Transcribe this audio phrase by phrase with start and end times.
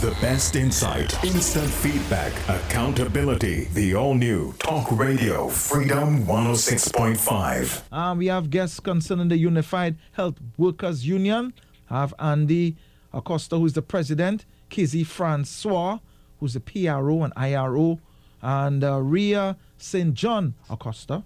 [0.00, 3.64] The best insight, instant feedback, accountability.
[3.74, 7.92] The all new Talk Radio Freedom 106.5.
[7.92, 11.52] Um, we have guests concerning the Unified Health Workers Union.
[11.90, 12.76] I have Andy
[13.12, 15.98] Acosta, who's the president, Kizzy Francois,
[16.38, 17.98] who's the PRO and IRO,
[18.40, 20.14] and uh, Ria St.
[20.14, 21.24] John Acosta.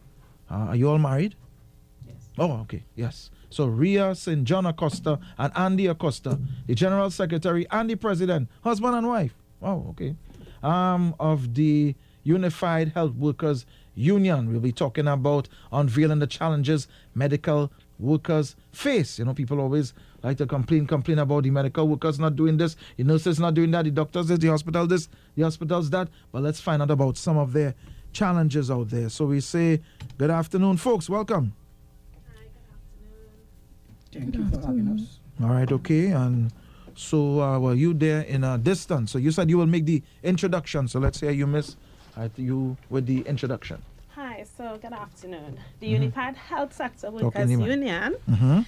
[0.50, 1.34] Uh, are you all married?
[2.06, 2.16] Yes.
[2.38, 2.84] Oh, okay.
[2.96, 3.30] Yes.
[3.52, 4.44] So Ria St.
[4.44, 9.34] John Acosta and Andy Acosta, the General Secretary and the President, husband and wife.
[9.60, 10.16] Wow, okay.
[10.62, 11.94] Um, of the
[12.24, 14.50] Unified Health Workers Union.
[14.50, 19.18] We'll be talking about unveiling the challenges medical workers face.
[19.18, 22.76] You know, people always like to complain, complain about the medical workers not doing this,
[22.96, 26.08] the nurses not doing that, the doctors this, the hospital this, the hospitals that.
[26.30, 27.74] But let's find out about some of their
[28.12, 29.08] challenges out there.
[29.08, 29.80] So we say,
[30.16, 31.10] good afternoon, folks.
[31.10, 31.54] Welcome.
[34.12, 35.18] Thank you for having us.
[35.42, 36.10] All right, okay.
[36.10, 36.52] And
[36.94, 39.10] so, uh, well, you there in a distance.
[39.10, 40.88] So you said you will make the introduction.
[40.88, 41.76] So let's hear you, Miss,
[42.16, 43.82] uh, you with the introduction.
[44.14, 45.58] Hi, so good afternoon.
[45.80, 47.68] The Unified Health Sector Workers in the mic.
[47.68, 48.60] Union Mm-hmm.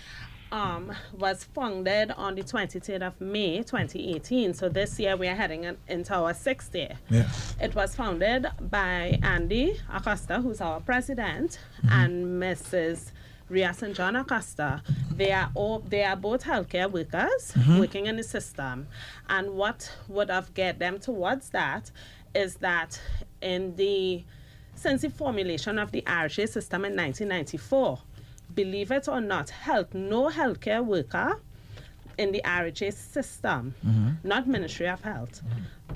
[0.52, 4.54] um, was founded on the 23rd of May 2018.
[4.54, 6.96] So this year we are heading in- into our sixth year.
[7.10, 7.28] Yeah.
[7.60, 11.58] It was founded by Andy Acosta, who's our president,
[11.90, 13.10] and Mrs.
[13.54, 13.94] Ria St.
[13.94, 14.82] John Acosta.
[15.14, 17.78] They are all they are both healthcare workers mm-hmm.
[17.78, 18.88] working in the system.
[19.28, 21.90] And what would have get them towards that
[22.34, 23.00] is that
[23.40, 24.24] in the
[24.74, 28.00] since the formulation of the RHA system in 1994,
[28.54, 31.40] believe it or not, health no healthcare worker
[32.18, 34.28] in the RHA system, mm-hmm.
[34.28, 35.42] not Ministry of Health,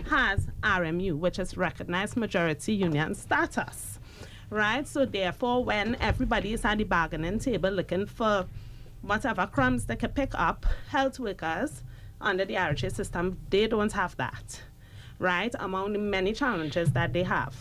[0.09, 3.97] has RMU, which is recognized majority union status.
[4.50, 4.86] Right?
[4.86, 8.46] So therefore when everybody is at the bargaining table looking for
[9.02, 11.82] whatever crumbs they can pick up, health workers
[12.20, 14.62] under the RHA system, they don't have that.
[15.18, 15.55] Right?
[15.58, 17.55] Among the many challenges that they have.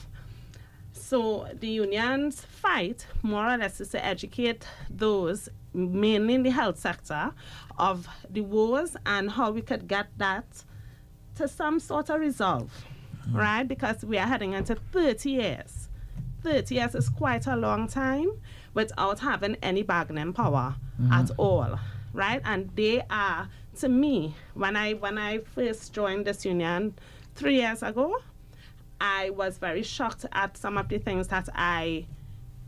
[0.93, 6.79] So the unions fight more or less is to educate those mainly in the health
[6.79, 7.31] sector
[7.77, 10.45] of the woes and how we could get that
[11.35, 12.71] to some sort of resolve.
[13.29, 13.37] Mm.
[13.37, 13.67] Right?
[13.67, 15.86] Because we are heading into 30 years.
[16.47, 18.31] 30 years is quite a long time
[18.73, 21.11] without having any bargaining power mm-hmm.
[21.11, 21.79] at all.
[22.13, 22.41] Right?
[22.45, 23.49] And they are
[23.79, 26.95] to me, when I when I first joined this union
[27.35, 28.17] three years ago,
[28.99, 32.07] I was very shocked at some of the things that I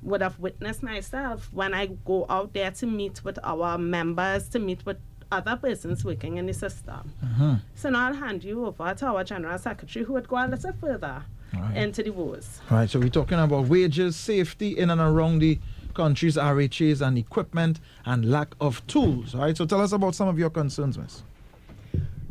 [0.02, 4.60] would have witnessed myself when I go out there to meet with our members, to
[4.60, 4.98] meet with
[5.32, 7.14] other persons working in the system.
[7.24, 7.54] Mm-hmm.
[7.76, 10.74] So now I'll hand you over to our General Secretary who would go a little
[10.74, 11.24] further
[11.54, 11.78] Right.
[11.78, 12.62] into the wars.
[12.70, 15.60] Right, so we're talking about wages, safety in and around the
[15.94, 19.34] country's RHAs and equipment and lack of tools.
[19.34, 21.24] All right, so tell us about some of your concerns, Miss.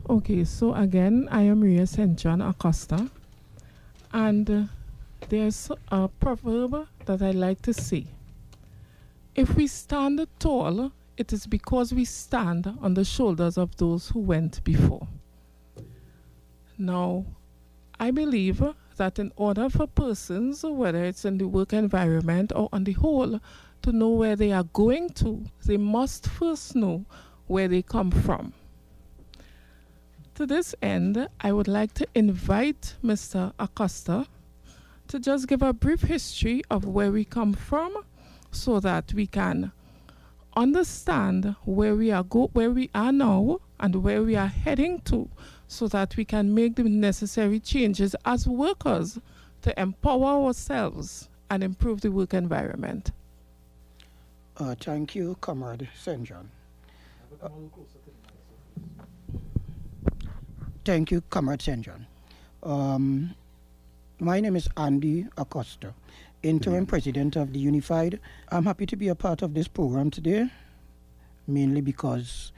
[0.08, 2.16] Okay, so again, I am Ria St.
[2.18, 3.10] John Acosta,
[4.12, 4.62] and uh,
[5.28, 8.06] there's a proverb that I like to say.
[9.34, 14.20] If we stand tall, it is because we stand on the shoulders of those who
[14.20, 15.06] went before.
[16.78, 17.24] Now,
[18.00, 18.62] I believe
[18.98, 23.40] that in order for persons, whether it's in the work environment or on the whole,
[23.82, 27.04] to know where they are going to, they must first know
[27.46, 28.52] where they come from.
[30.34, 33.52] To this end, I would like to invite Mr.
[33.58, 34.26] Acosta
[35.08, 37.96] to just give a brief history of where we come from
[38.52, 39.72] so that we can
[40.56, 45.28] understand where we are go where we are now and where we are heading to
[45.68, 49.18] so that we can make the necessary changes as workers
[49.60, 53.12] to empower ourselves and improve the work environment.
[54.56, 56.24] Uh, thank you, Comrade St.
[56.24, 56.50] John.
[57.42, 57.48] Uh,
[60.84, 61.82] thank you, Comrade St.
[61.82, 62.06] John.
[62.62, 63.34] Um,
[64.18, 65.94] my name is Andy Acosta,
[66.42, 68.18] interim president of the Unified.
[68.48, 70.50] I'm happy to be a part of this program today,
[71.46, 72.52] mainly because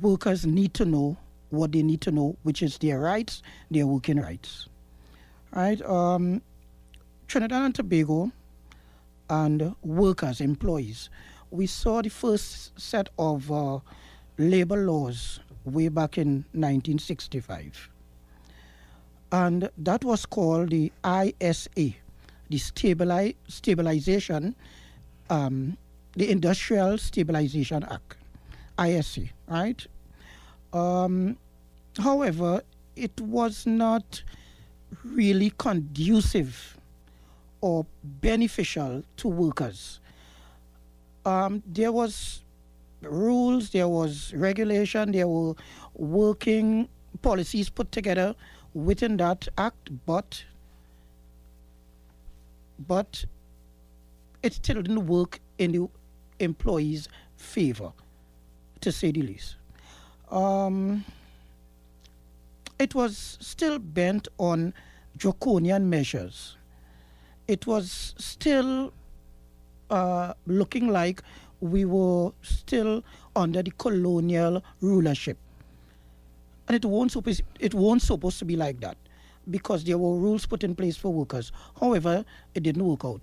[0.00, 1.16] workers need to know
[1.54, 4.68] what they need to know, which is their rights, their working rights.
[5.52, 5.80] Right?
[5.82, 6.42] Um,
[7.28, 8.32] Trinidad and Tobago
[9.30, 11.10] and workers, employees.
[11.50, 13.78] We saw the first set of uh,
[14.38, 17.90] labor laws way back in 1965.
[19.32, 24.54] And that was called the ISA, the Stabili- Stabilization,
[25.30, 25.76] um,
[26.12, 28.16] the Industrial Stabilization Act,
[28.78, 29.84] ISA, right?
[30.72, 31.36] Um,
[31.98, 32.62] however,
[32.96, 34.22] it was not
[35.04, 36.76] really conducive
[37.60, 40.00] or beneficial to workers.
[41.24, 42.42] Um, there was
[43.02, 45.54] rules, there was regulation, there were
[45.94, 46.88] working
[47.22, 48.34] policies put together
[48.74, 50.44] within that act, but
[52.86, 53.24] but
[54.42, 55.88] it still didn't work in the
[56.40, 57.92] employees' favor,
[58.80, 59.56] to say the least.
[60.30, 61.04] Um,
[62.84, 64.74] it was still bent on
[65.16, 66.58] draconian measures.
[67.48, 68.92] It was still
[69.88, 71.22] uh, looking like
[71.60, 73.02] we were still
[73.34, 75.38] under the colonial rulership.
[76.68, 77.16] And it won't,
[77.58, 78.98] it won't supposed to be like that
[79.50, 81.52] because there were rules put in place for workers.
[81.80, 82.22] However,
[82.54, 83.22] it didn't work out.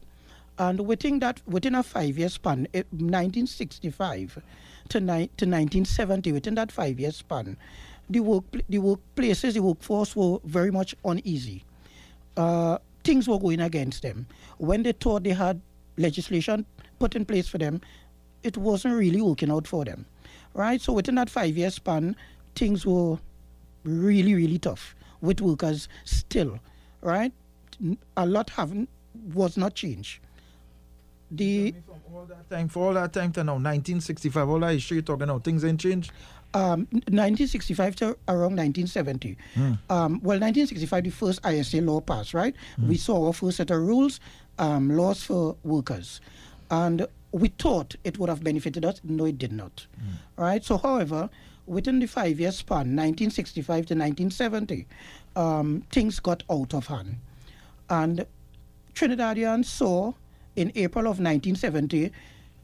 [0.58, 4.42] And within that, within a five-year span, 1965
[4.90, 7.58] to, ni- to 1970, within that five-year span,
[8.12, 11.64] the work, the workplaces, the workforce were very much uneasy.
[12.36, 14.28] Uh, things were going against them.
[14.58, 15.62] When they thought they had
[15.98, 16.66] legislation
[17.00, 17.82] put in place for them,
[18.44, 20.06] it wasn't really working out for them,
[20.54, 20.82] right?
[20.82, 22.16] So within that five-year span,
[22.56, 23.18] things were
[23.84, 26.60] really, really tough with workers still,
[27.02, 27.32] right?
[28.18, 28.90] A lot haven't
[29.34, 30.20] was not changed.
[31.32, 34.96] The from all that time, for all that time to now, 1965, all that history
[34.96, 36.12] you're talking about, things ain't changed.
[36.54, 39.38] Um, 1965 to around 1970.
[39.56, 39.80] Mm.
[39.90, 42.54] Um, well, 1965, the first ISA law passed, right?
[42.78, 42.90] Mm.
[42.90, 44.20] We saw our first set of rules,
[44.60, 46.20] um, laws for workers.
[46.70, 49.00] And we thought it would have benefited us.
[49.04, 49.88] No, it did not.
[49.98, 50.14] Mm.
[50.36, 50.64] Right?
[50.64, 51.30] So, however,
[51.68, 54.88] within the five year span, 1965 to 1970,
[55.36, 57.16] um, things got out of hand.
[57.90, 58.26] And
[58.94, 60.14] Trinidadians saw
[60.56, 62.12] in April of 1970,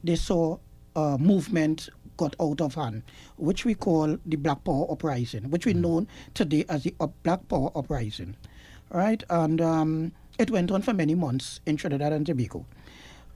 [0.04, 0.58] they saw
[0.96, 3.04] a movement got out of hand,
[3.38, 5.82] which we call the Black Power Uprising, which we mm.
[5.82, 6.94] know today as the
[7.24, 8.36] Black Power Uprising.
[8.92, 9.24] Right?
[9.30, 12.66] And um, it went on for many months in Trinidad and Tobago.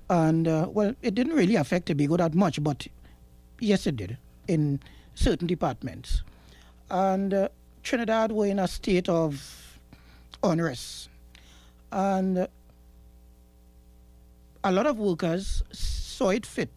[0.09, 2.87] And, uh, well, it didn't really affect Tobago that much, but
[3.59, 4.17] yes, it did
[4.47, 4.81] in
[5.15, 6.23] certain departments.
[6.89, 7.49] And uh,
[7.83, 9.79] Trinidad were in a state of
[10.43, 11.09] unrest.
[11.91, 12.47] And
[14.63, 16.69] a lot of workers saw it fit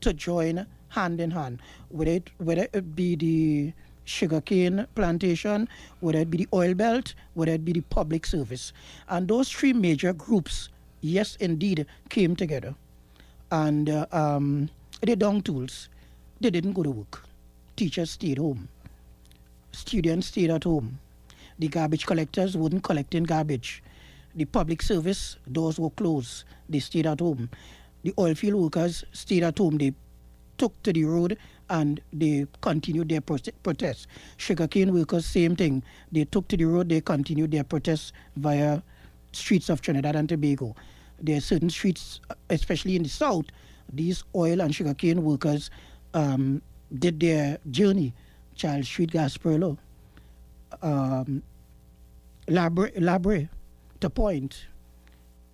[0.00, 1.60] to join hand in hand,
[1.90, 3.72] whether it, whether it be the
[4.06, 5.68] sugarcane plantation,
[6.00, 8.72] whether it be the oil belt, whether it be the public service.
[9.08, 10.70] And those three major groups,
[11.02, 12.74] yes, indeed, came together.
[13.50, 14.70] And uh, um,
[15.44, 15.88] tools.
[16.40, 17.24] They didn't go to work.
[17.76, 18.68] Teachers stayed home.
[19.72, 20.98] Students stayed at home.
[21.58, 23.82] The garbage collectors wouldn't collect in garbage.
[24.34, 26.44] The public service doors were closed.
[26.68, 27.48] They stayed at home.
[28.02, 29.78] The oil field workers stayed at home.
[29.78, 29.92] They
[30.58, 31.38] took to the road
[31.68, 34.06] and they continued their protest protests.
[34.36, 35.82] Sugarcane workers, same thing.
[36.12, 38.82] They took to the road, they continued their protests via
[39.32, 40.74] streets of Trinidad and Tobago.
[41.20, 42.20] There are certain streets,
[42.50, 43.46] especially in the south,
[43.92, 45.70] these oil and sugarcane workers
[46.14, 46.62] um,
[46.98, 48.14] did their journey.
[48.54, 49.76] Charles Street, Gaspereau,
[50.82, 51.42] um,
[52.48, 53.48] La Brea, Labre,
[54.00, 54.66] to Point,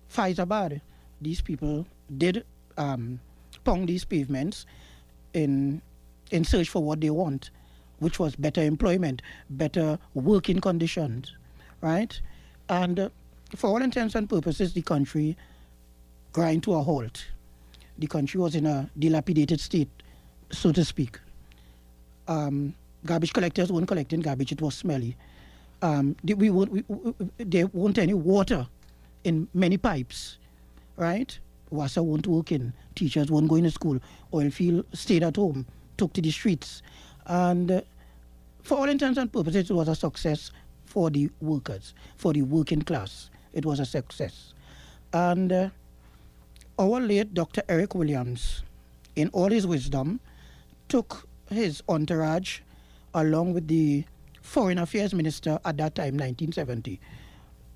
[0.09, 0.79] Fyzabad.
[1.21, 1.85] These people
[2.17, 2.45] did
[2.77, 3.19] um,
[3.65, 4.65] pong these pavements
[5.33, 5.81] in
[6.31, 7.51] in search for what they want,
[7.99, 11.33] which was better employment, better working conditions,
[11.81, 12.19] right?
[12.69, 13.09] And uh,
[13.55, 15.37] for all intents and purposes, the country
[16.31, 17.25] grind to a halt.
[17.99, 19.89] The country was in a dilapidated state,
[20.51, 21.19] so to speak.
[22.27, 22.73] Um,
[23.05, 25.15] garbage collectors weren't collecting garbage; it was smelly.
[25.81, 28.67] Um, they, we, we, we, there weren't any water
[29.23, 30.37] in many pipes,
[30.97, 31.37] right?
[31.73, 33.99] WASA won't work in, teachers won't go into school,
[34.33, 35.65] oil field stayed at home,
[35.97, 36.81] took to the streets.
[37.25, 37.81] And uh,
[38.61, 40.51] for all intents and purposes, it was a success
[40.85, 43.29] for the workers, for the working class.
[43.53, 44.53] It was a success.
[45.11, 45.69] And uh,
[46.79, 47.63] our late Dr.
[47.67, 48.63] Eric Williams,
[49.15, 50.19] in all his wisdom,
[50.89, 52.59] took his entourage
[53.13, 54.05] along with the
[54.41, 56.99] Foreign Affairs Minister at that time, 1970.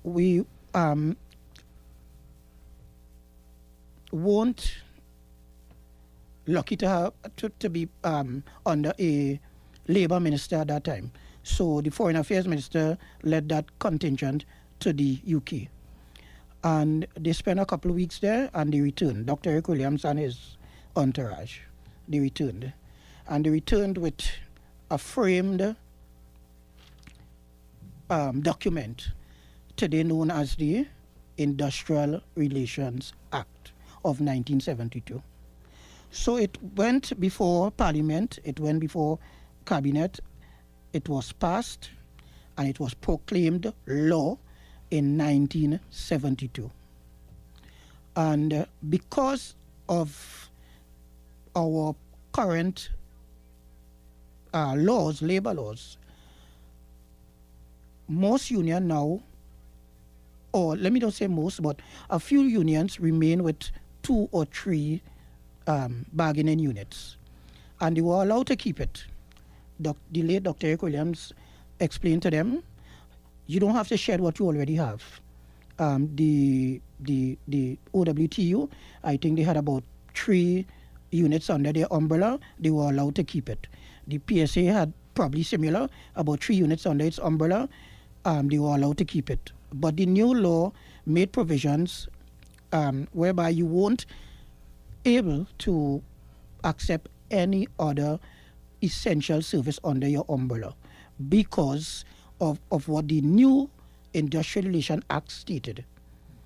[0.04, 1.16] We um,
[4.12, 4.74] won't
[6.46, 9.38] lucky to have to, to be um, under a
[9.86, 11.12] labor minister at that time.
[11.42, 14.44] So the foreign affairs minister led that contingent
[14.80, 15.68] to the UK.
[16.64, 19.26] And they spent a couple of weeks there and they returned.
[19.26, 19.50] Dr.
[19.50, 20.56] Eric Williams and his
[20.96, 21.60] entourage.
[22.08, 22.72] They returned.
[23.28, 24.20] And they returned with
[24.90, 25.76] a framed
[28.10, 29.10] um, document
[29.76, 30.86] today known as the
[31.36, 33.57] Industrial Relations Act
[34.04, 35.22] of 1972.
[36.10, 39.18] So it went before Parliament, it went before
[39.66, 40.20] Cabinet,
[40.92, 41.90] it was passed,
[42.56, 44.38] and it was proclaimed law
[44.90, 46.70] in 1972.
[48.16, 49.54] And uh, because
[49.88, 50.50] of
[51.54, 51.94] our
[52.32, 52.90] current
[54.54, 55.98] uh, laws, labor laws,
[58.08, 59.20] most union now,
[60.52, 63.70] or let me not say most, but a few unions remain with
[64.08, 65.02] two or three
[65.66, 67.18] um, bargaining units,
[67.80, 69.04] and they were allowed to keep it.
[69.82, 70.68] Doc, the late Dr.
[70.68, 71.34] Eric Williams
[71.78, 72.62] explained to them,
[73.46, 75.04] you don't have to shed what you already have.
[75.78, 78.70] Um, the the the OWTU,
[79.04, 79.84] I think they had about
[80.14, 80.66] three
[81.10, 82.40] units under their umbrella.
[82.58, 83.68] They were allowed to keep it.
[84.08, 87.68] The PSA had probably similar, about three units under its umbrella.
[88.24, 89.52] Um, they were allowed to keep it.
[89.72, 90.72] But the new law
[91.04, 92.08] made provisions
[92.72, 94.06] um, whereby you won't
[95.04, 96.02] able to
[96.64, 98.18] accept any other
[98.82, 100.74] essential service under your umbrella
[101.28, 102.04] because
[102.40, 103.68] of, of what the new
[104.14, 105.84] Industrial Relation Act stated.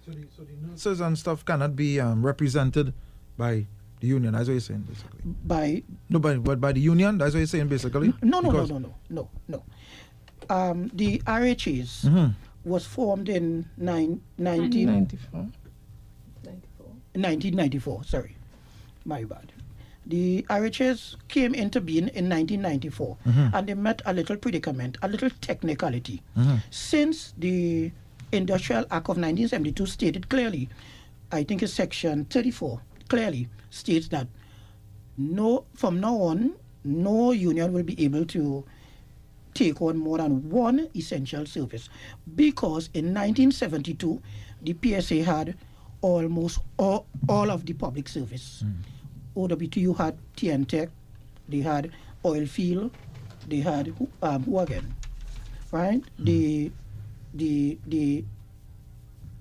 [0.05, 2.93] So the, so the nurses and stuff cannot be um, represented
[3.37, 3.67] by
[4.01, 4.33] the union.
[4.33, 5.21] That's what you're saying, basically.
[5.25, 7.19] By no, but, but by the union.
[7.19, 8.13] That's what you're saying, basically.
[8.23, 9.65] No, no, no, no, no, no, no.
[10.51, 12.27] Um, the RHAs mm-hmm.
[12.65, 15.47] was formed in nine, 1994.
[17.15, 18.05] 1994.
[18.05, 18.37] Sorry,
[19.05, 19.53] my bad.
[20.05, 23.55] The RHAs came into being in 1994, mm-hmm.
[23.55, 26.23] and they met a little predicament, a little technicality.
[26.37, 26.57] Mm-hmm.
[26.71, 27.93] Since the
[28.33, 30.69] Industrial Act of 1972 stated clearly,
[31.31, 34.27] I think it's section 34, clearly states that
[35.17, 36.55] no, from now on,
[36.85, 38.65] no union will be able to
[39.55, 41.89] take on more than one essential service
[42.35, 44.21] because in 1972
[44.63, 45.57] the PSA had
[46.03, 48.63] almost all, all of the public service.
[48.65, 49.49] Mm.
[49.49, 50.91] OWTU had T&TEC,
[51.49, 51.91] they had
[52.25, 52.91] oil field,
[53.49, 54.95] they had um, who again,
[55.71, 56.03] right?
[56.21, 56.25] Mm.
[56.25, 56.73] The
[57.35, 58.25] the the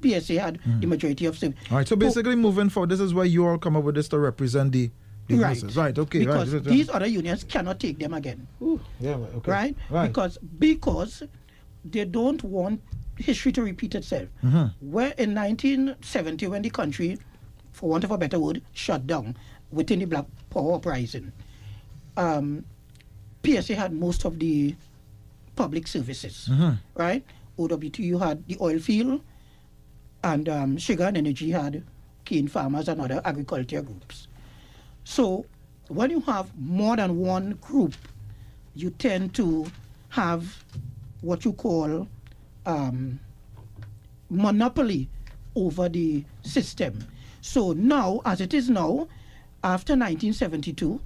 [0.01, 0.81] PSA had mm.
[0.81, 1.57] the majority of service.
[1.69, 1.87] All right.
[1.87, 4.71] So basically, moving forward, this is why you all come up with this to represent
[4.71, 4.89] the.
[5.27, 5.61] the right.
[5.75, 5.97] Right.
[5.97, 6.19] Okay.
[6.19, 6.63] Because right.
[6.63, 8.47] these other unions cannot take them again.
[8.61, 8.79] Ooh.
[8.99, 9.15] Yeah.
[9.15, 9.51] Okay.
[9.51, 9.75] Right?
[9.89, 10.07] right.
[10.07, 11.23] Because because
[11.85, 12.81] they don't want
[13.21, 14.29] history to repeat itself.
[14.43, 14.91] Mm-hmm.
[14.91, 17.17] Where in 1970, when the country,
[17.71, 19.37] for want of a better word, shut down
[19.71, 21.31] within the Black Power uprising,
[22.17, 22.65] um,
[23.45, 24.75] PSA had most of the
[25.55, 26.71] public services, mm-hmm.
[26.95, 27.23] right?
[27.57, 29.21] OWTU had the oil field,
[30.23, 31.83] and um, Sugar and Energy had
[32.25, 34.27] cane farmers and other agriculture groups.
[35.03, 35.45] So
[35.87, 37.95] when you have more than one group,
[38.75, 39.65] you tend to
[40.09, 40.63] have
[41.21, 42.07] what you call
[42.65, 43.19] um,
[44.29, 45.09] monopoly
[45.55, 47.05] over the system.
[47.41, 49.07] So now, as it is now,
[49.63, 50.99] after 1972,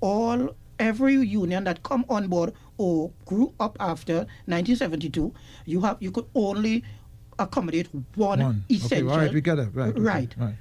[0.00, 5.32] all every union that come on board or grew up after 1972,
[5.66, 6.82] you have you could only
[7.38, 8.64] accommodate one, one.
[8.70, 9.10] essential.
[9.10, 9.68] Okay, right, we get it.
[9.72, 10.32] Right, right.
[10.32, 10.54] Okay, right.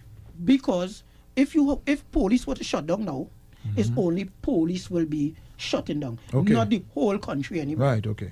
[0.45, 1.03] Because
[1.35, 3.27] if you if police were to shut down now,
[3.65, 3.79] mm-hmm.
[3.79, 6.53] it's only police will be shutting down, okay.
[6.53, 7.87] not the whole country anymore.
[7.87, 8.05] Right.
[8.05, 8.31] Okay.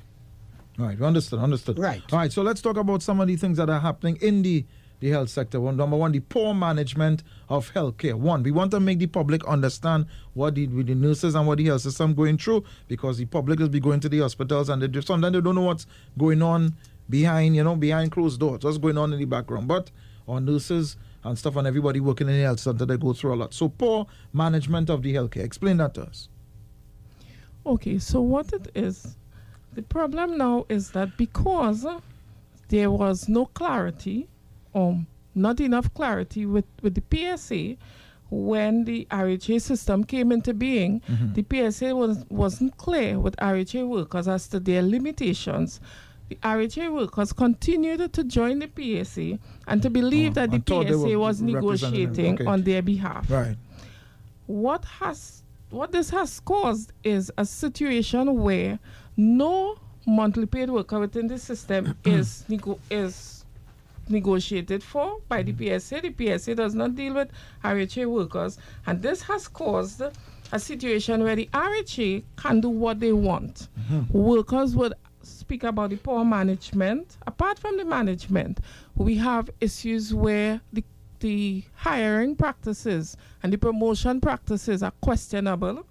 [0.81, 1.77] Right, understood, understood.
[1.77, 2.01] Right.
[2.11, 4.65] All right, so let's talk about some of the things that are happening in the,
[4.99, 5.61] the health sector.
[5.61, 8.15] One, number one, the poor management of healthcare.
[8.15, 11.65] One, we want to make the public understand what the, the nurses and what the
[11.65, 15.01] health system going through because the public will be going to the hospitals and they,
[15.01, 15.85] sometimes they don't know what's
[16.17, 16.75] going on
[17.09, 19.67] behind, you know, behind closed doors, what's going on in the background.
[19.67, 19.91] But
[20.27, 23.35] our nurses and stuff and everybody working in the health center, they go through a
[23.35, 23.53] lot.
[23.53, 25.43] So poor management of the healthcare.
[25.43, 26.27] Explain that to us.
[27.67, 29.15] Okay, so what it is
[29.73, 31.85] the problem now is that because
[32.69, 34.27] there was no clarity,
[34.73, 37.77] or not enough clarity with, with the PSA,
[38.29, 41.33] when the RHA system came into being, mm-hmm.
[41.33, 45.81] the PSA was, wasn't clear with RHA workers as to their limitations.
[46.29, 48.69] The RHA workers continued to join the
[49.03, 49.37] PSA
[49.67, 52.45] and to believe oh, that the PSA was negotiating okay.
[52.45, 53.29] on their behalf.
[53.29, 53.57] Right.
[54.47, 58.77] What has what this has caused is a situation where
[59.17, 63.45] no monthly paid worker within the system is nego- is
[64.09, 66.01] negotiated for by the PSA.
[66.01, 67.29] The PSA does not deal with
[67.63, 70.01] RHA workers, and this has caused
[70.51, 73.67] a situation where the RHA can do what they want.
[73.79, 74.17] Mm-hmm.
[74.17, 77.17] Workers would speak about the poor management.
[77.27, 78.59] Apart from the management,
[78.95, 80.83] we have issues where the
[81.19, 85.85] the hiring practices and the promotion practices are questionable.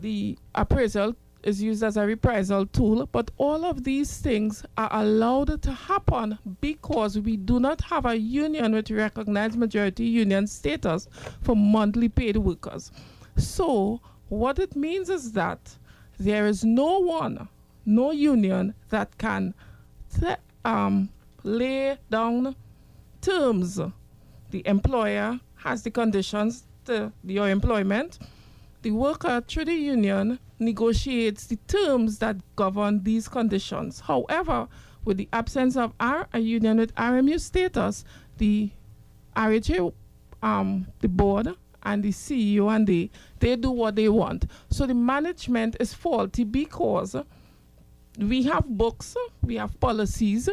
[0.00, 5.62] The appraisal is used as a reprisal tool, but all of these things are allowed
[5.62, 11.08] to happen because we do not have a union with recognized majority union status
[11.42, 12.92] for monthly paid workers.
[13.36, 15.76] So, what it means is that
[16.18, 17.48] there is no one,
[17.86, 19.54] no union that can
[20.64, 21.08] um,
[21.42, 22.54] lay down
[23.20, 23.80] terms.
[24.50, 28.18] The employer has the conditions to your employment
[28.82, 34.00] the worker through the union negotiates the terms that govern these conditions.
[34.00, 34.68] However,
[35.04, 38.04] with the absence of R, a union with RMU status,
[38.38, 38.70] the
[39.36, 39.92] RHA,
[40.42, 44.44] um, the board, and the CEO and they they do what they want.
[44.68, 47.16] So the management is faulty because
[48.18, 50.48] we have books, we have policies,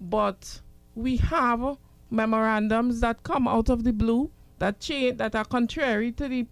[0.00, 0.60] but
[0.94, 1.76] we have
[2.10, 6.46] memorandums that come out of the blue that change that are contrary to the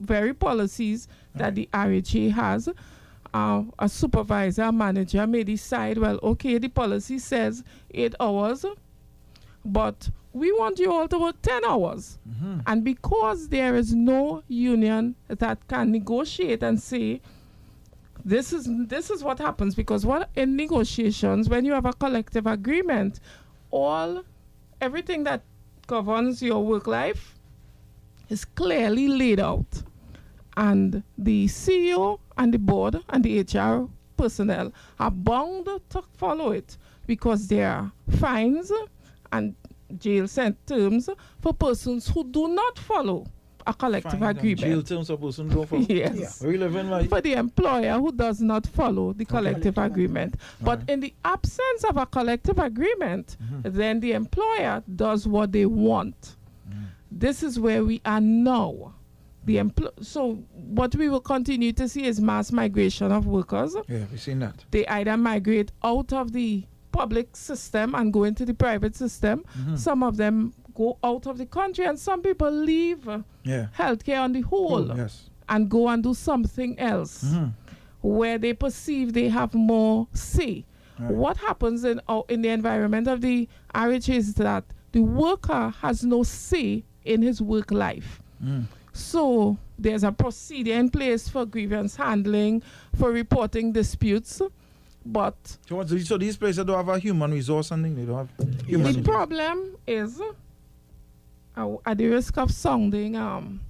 [0.00, 2.68] very policies that the RHA has.
[3.32, 8.66] Uh, a supervisor, a manager may decide, well, okay, the policy says eight hours,
[9.64, 12.18] but we want you all to work 10 hours.
[12.66, 17.20] And because there is no union that can negotiate and say,
[18.24, 22.46] this is this is what happens because what in negotiations when you have a collective
[22.46, 23.18] agreement
[23.70, 24.22] all
[24.80, 25.42] everything that
[25.86, 27.34] governs your work life
[28.28, 29.82] is clearly laid out
[30.60, 36.76] and the CEO and the board and the HR personnel are bound to follow it
[37.06, 38.70] because there are fines
[39.32, 39.54] and
[39.98, 41.08] jail sent terms
[41.40, 43.26] for persons who do not follow
[43.66, 44.60] a collective Fine, agreement.
[44.60, 45.86] Jail terms of person don't follow.
[45.88, 46.42] Yes.
[46.42, 50.34] We live in like For the employer who does not follow the collective agreement.
[50.60, 50.90] But Alright.
[50.90, 53.76] in the absence of a collective agreement, Mm-hmm.
[53.78, 56.36] then the employer does what they want.
[56.70, 56.84] Mm.
[57.10, 58.94] This is where we are now.
[59.44, 63.74] The empl- so what we will continue to see is mass migration of workers.
[63.88, 64.64] Yeah, we've seen that.
[64.70, 69.44] They either migrate out of the public system and go into the private system.
[69.58, 69.76] Mm-hmm.
[69.76, 73.68] Some of them go out of the country, and some people leave uh, Yeah.
[73.76, 75.30] healthcare on the whole Oh, yes.
[75.48, 77.52] and go and do something else Mhm.
[78.02, 80.64] where they perceive they have more say.
[80.98, 81.10] Right.
[81.12, 86.04] What happens in uh, in the environment of the RH is that the worker has
[86.04, 88.20] no say in his work life.
[88.44, 88.64] Mm.
[89.00, 92.62] So there's a procedure in place for grievance handling,
[92.96, 94.42] for reporting disputes,
[95.06, 95.34] but
[95.68, 97.84] So, so these places don't have a human resource and.
[97.96, 98.28] They don't have
[98.66, 98.92] human.
[98.92, 99.06] the resource.
[99.06, 100.20] problem is,
[101.56, 103.60] uh, at the risk of sounding, um,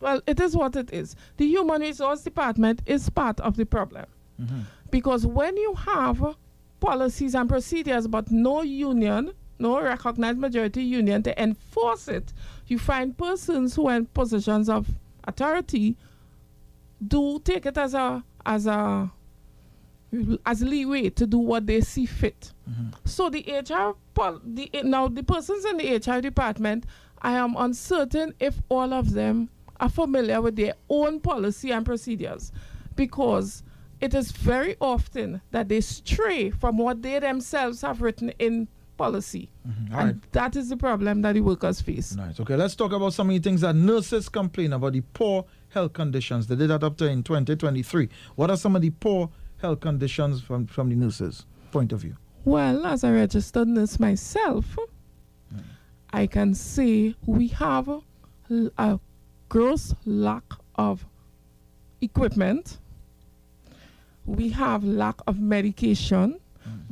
[0.00, 1.14] well, it is what it is.
[1.36, 4.06] The human resource department is part of the problem
[4.40, 4.64] Mhm.
[4.90, 6.34] because when you have
[6.80, 12.32] policies and procedures but no union, no recognized majority union to enforce it,
[12.70, 14.88] you find persons who are in positions of
[15.24, 15.96] authority
[17.06, 19.10] do take it as a as a
[20.44, 22.52] as leeway to do what they see fit.
[22.68, 22.88] Mm-hmm.
[23.04, 26.84] So the HR, pol- the now the persons in the HR department,
[27.22, 32.52] I am uncertain if all of them are familiar with their own policy and procedures,
[32.96, 33.62] because
[34.00, 38.68] it is very often that they stray from what they themselves have written in
[39.04, 39.84] policy, Mhm.
[39.86, 40.32] And right.
[40.32, 42.14] that is the problem that the workers face.
[42.14, 42.38] Nice.
[42.38, 45.94] Okay, let's talk about some of the things that nurses complain about the poor health
[45.94, 46.46] conditions.
[46.46, 48.08] They did that up to in 2023.
[48.36, 52.16] What are some of the poor health conditions from, from the nurses' point of view?
[52.44, 54.76] Well, as a registered nurse myself,
[56.12, 57.88] I can say we have
[58.76, 58.98] a
[59.48, 61.06] gross lack of
[62.02, 62.78] equipment.
[64.26, 66.38] We have lack of medication.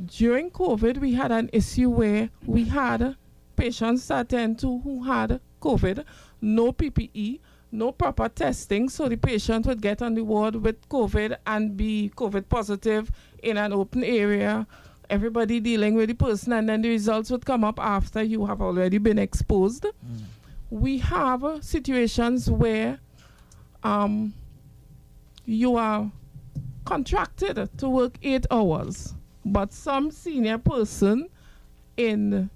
[0.05, 3.15] During COVID, we had an issue where we had
[3.55, 6.03] patients to attend to who had COVID,
[6.41, 7.39] no PPE,
[7.71, 12.11] no proper testing, so the patient would get on the ward with COVID and be
[12.15, 13.11] COVID positive
[13.43, 14.65] in an open area.
[15.09, 18.61] Everybody dealing with the person, and then the results would come up after you have
[18.61, 19.85] already been exposed.
[20.69, 22.99] We have uh, situations where
[23.83, 24.33] um,
[25.45, 26.11] you are
[26.85, 29.15] contracted to work eight hours,
[29.51, 31.27] but some senior person
[31.97, 32.49] in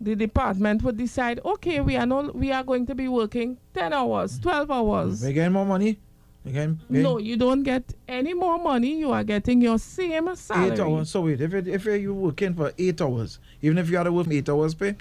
[0.00, 3.92] the department would decide, okay, we are no, we are going to be working ten
[3.92, 5.20] hours, twelve hours.
[5.20, 5.98] They getting more money?
[6.46, 8.98] Getting No, you don't get any more money.
[8.98, 10.72] You are getting your same salary.
[10.72, 11.10] eight hours.
[11.10, 14.12] So wait, if it, if you working for eight hours, even if you had to
[14.12, 14.96] work eight hours pay,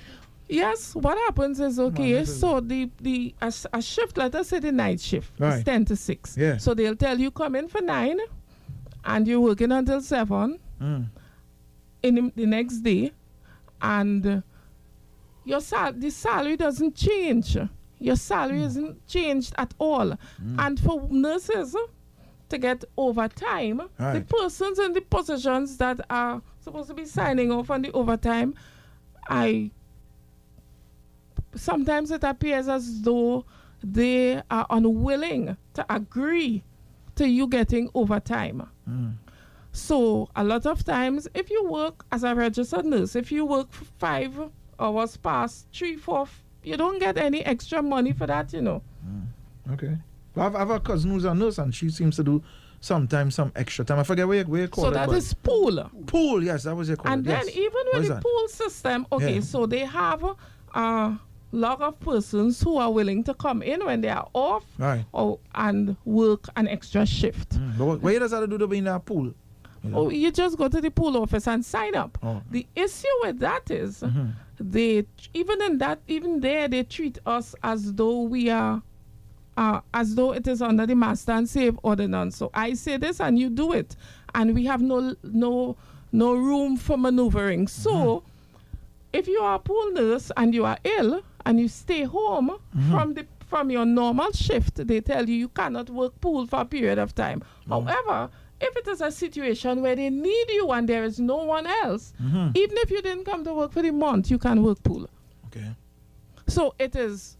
[0.51, 2.11] Yes, what happens is okay.
[2.13, 5.59] is- so the the a, a shift, let us say the night shift, Right.
[5.59, 6.35] is ten to six.
[6.35, 6.57] Yeah.
[6.57, 8.19] So they'll tell you come in for nine,
[9.05, 11.05] and you're working until seven mm,
[12.03, 13.11] in the, next day,
[13.81, 14.43] and
[15.45, 17.57] your sal- the salary doesn't change.
[17.99, 20.17] Your salary isn't changed at all.
[20.57, 21.75] And for nurses
[22.49, 27.69] to get overtime, the persons in the positions that are supposed to be signing off
[27.69, 28.53] on the overtime,
[29.29, 29.71] I
[31.55, 33.45] sometimes it appears as though
[33.83, 36.63] they are unwilling to agree
[37.15, 38.67] to you getting overtime.
[38.89, 39.13] mm.
[39.71, 43.71] So a lot of times, if you work as a registered nurse, if you work
[43.71, 44.33] five
[44.79, 46.27] hours past three, four,
[46.63, 48.81] you don't get any extra money for that, you know.
[49.71, 49.95] Okay.
[50.35, 52.41] I have, I have a cousin who's a nurse and she seems to do
[52.81, 53.99] sometimes some extra time.
[53.99, 54.93] I forget where you, where you call So it.
[54.93, 55.89] that but- is pool.
[56.07, 56.43] pool.
[56.43, 57.11] Yes, that was your call.
[57.11, 57.55] And it, then yes.
[57.57, 58.23] even with the that?
[58.23, 59.41] pool system, okay, Yeah.
[59.41, 60.23] so they have
[60.73, 61.19] a
[61.51, 65.05] lot of persons who are willing to come in when they are off Right.
[65.11, 67.49] or and work an extra shift.
[67.57, 69.33] Mm, But what does that do to be in a pool?
[69.83, 69.97] You know?
[69.99, 72.17] Oh, you just go to the pool office and sign up.
[72.23, 72.41] Oh.
[72.51, 74.33] The issue with that is Mhm.
[74.59, 78.81] they even in that even there they treat us as though we are
[79.57, 82.37] uh, as though it is under the master and save ordinance.
[82.37, 83.95] So I say this and you do it,
[84.33, 85.75] and we have no no
[86.11, 87.67] no room for maneuvering.
[87.67, 88.23] So
[89.13, 92.51] if you are a pool nurse and you are ill and you stay home
[92.89, 96.65] from the from your normal shift, they tell you you cannot work pool for a
[96.65, 97.41] period of time.
[97.67, 98.29] However,
[98.61, 102.13] if it is a situation where they need you and there is no one else,
[102.21, 102.55] Mhm.
[102.57, 105.09] even if you didn't come to work for the month, you can work pool.
[105.47, 105.75] Okay.
[106.47, 107.37] So it is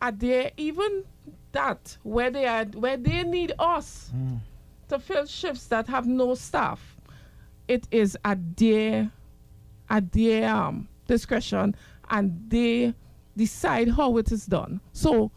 [0.00, 1.04] are there even
[1.52, 4.40] that where they are where they need us Mm.
[4.88, 6.96] to fill shifts that have no staff,
[7.68, 9.10] it is at their
[9.90, 11.74] at their um, discretion
[12.10, 12.94] and they
[13.36, 14.80] decide how it is done.
[14.92, 15.30] So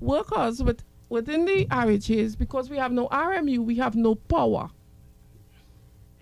[0.00, 4.70] workers with within the RHAs, because we have no RMU, we have no power.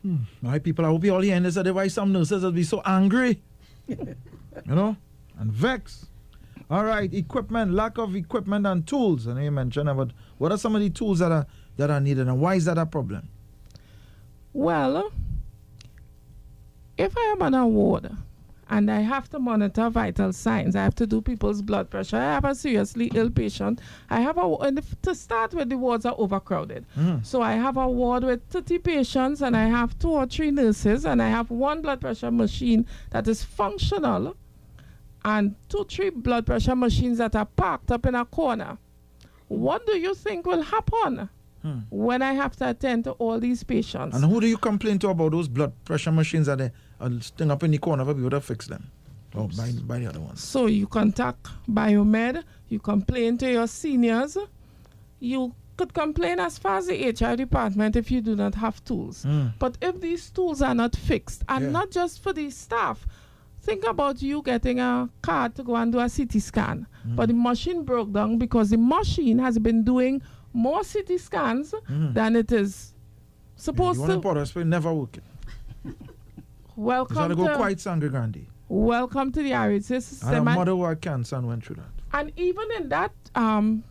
[0.03, 1.57] Hmm, all right, people, I hope you all hearing this.
[1.57, 3.41] Otherwise, some nurses will be so angry,
[3.87, 4.17] you
[4.67, 4.97] know,
[5.39, 6.07] and vexed.
[6.71, 9.27] All right, equipment, lack of equipment and tools.
[9.29, 11.47] I know you mentioned about what are some of the tools that are
[11.77, 13.29] that are needed, and why is that a problem?
[14.53, 15.13] Well,
[16.97, 18.11] if I am on a ward
[18.71, 22.35] and I have to monitor vital signs, I have to do people's blood pressure, I
[22.35, 26.05] have a seriously ill patient, I have a, and if- to start with, the wards
[26.05, 26.85] are overcrowded.
[26.97, 27.25] Mhm.
[27.25, 31.05] So I have a ward with 30 patients and I have two or three nurses
[31.07, 34.35] and I have one blood pressure machine that is functional
[35.25, 38.79] and two, three blood pressure machines that are parked up in a corner.
[39.49, 41.29] What do you think will happen
[41.63, 41.79] Hmm.
[41.91, 44.15] when I have to attend to all these patients?
[44.15, 46.71] And who do you complain to about those blood pressure machines that they
[47.21, 48.91] sitting up in the corner for people to fix them?
[49.35, 50.43] Oh, by, by the other ones.
[50.43, 54.37] So you contact Biomed, you complain to your seniors,
[55.21, 59.25] you could complain as far as the HR department if you do not have tools.
[59.25, 59.53] Mm.
[59.59, 61.71] But if these tools are not fixed, and Yeah.
[61.71, 63.07] not just for the staff,
[63.63, 67.15] think about you getting a card to go and do a CT scan, Mm.
[67.17, 70.21] but the machine broke down because the machine has been doing
[70.53, 72.15] more CT scans Mhm.
[72.15, 72.93] than it is
[73.57, 74.17] supposed you want to.
[74.17, 75.19] to put us, never work
[76.79, 78.47] Welcome got to go quite Sangre Grande.
[78.69, 80.29] welcome to the a system.
[80.33, 81.91] and- mother who had cancer and went through that.
[82.13, 83.83] And even in that, um,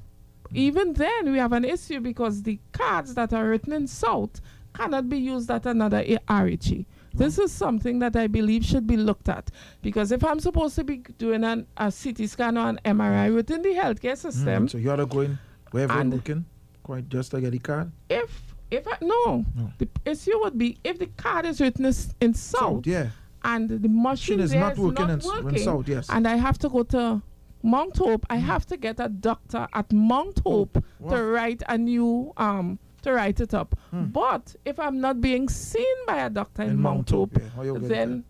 [0.53, 4.39] even then, we have an issue because the cards that are written in South
[4.73, 6.85] cannot be used at another A- RHA.
[7.13, 10.85] This is something that I believe should be looked at because if I'm supposed to
[10.85, 14.77] be doing an, a CT scan or an MRI within the healthcare system, Mm, So
[14.77, 15.37] you're going go in
[15.71, 16.45] wherever you're working,
[16.83, 17.91] quite just to get the card.
[18.09, 19.71] if if I, no, No.
[19.77, 21.85] the issue would be if the card is written
[22.21, 23.09] in South yeah.
[23.43, 26.09] and the machine Machine is not is working not in, s- in working, South, yes.
[26.09, 27.21] and I have to go to
[27.63, 28.25] Mount Hope.
[28.29, 31.15] I have to get a doctor at Mount Hope Wow.
[31.15, 33.77] to write a new um to write it up.
[33.91, 34.05] Hmm.
[34.05, 37.49] But if I'm not being seen by a doctor in, In Mount, Hope, yeah.
[37.55, 38.23] How you get then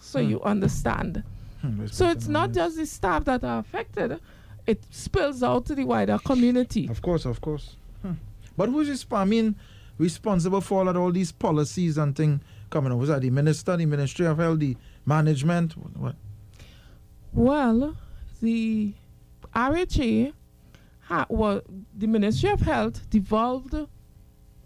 [0.00, 0.30] so Hmm.
[0.30, 1.22] you understand.
[1.62, 4.20] Hmm, So it's not just the staff that are affected;
[4.66, 6.86] it spills out to the wider community.
[6.88, 7.76] Of course, of course.
[8.58, 9.54] But who's resp- I mean,
[9.98, 12.40] responsible for all, all these policies and things
[12.70, 12.98] coming up?
[12.98, 15.72] Was that the minister, the Ministry of Health, the management?
[15.76, 16.16] What?
[17.32, 17.96] Well,
[18.42, 18.92] the
[19.54, 20.32] RHA,
[21.02, 21.62] ha- well,
[21.96, 23.74] the Ministry of Health devolved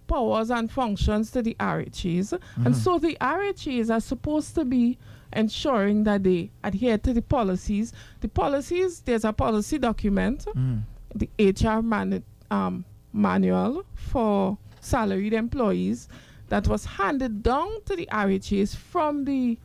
[0.07, 2.75] powers and functions to the RHAs, and Mhm.
[2.75, 4.99] so the RHAs are supposed to be
[5.35, 7.93] ensuring that they adhere to the policies.
[8.21, 10.83] The policies, there's a policy document, Mm.
[11.15, 16.09] the HR man, um, manual for salaried employees
[16.49, 19.59] that was handed down to the RHAs from the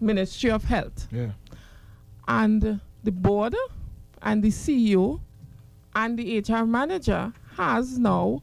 [0.00, 1.30] Ministry of Health Yeah.
[2.28, 3.54] and the board
[4.22, 5.20] and the CEO
[5.94, 8.42] and the HR manager has now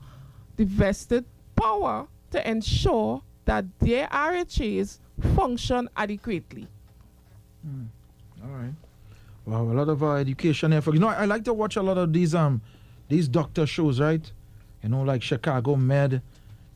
[0.56, 5.00] the vested power to ensure that their RHAs
[5.36, 6.68] function adequately.
[8.44, 8.74] All right.
[9.46, 10.82] Wow, a lot of uh, education here.
[10.82, 12.62] For you know, I, I like to watch a lot of these um
[13.10, 14.32] these doctor shows, right?
[14.84, 16.22] You know, like Chicago Med,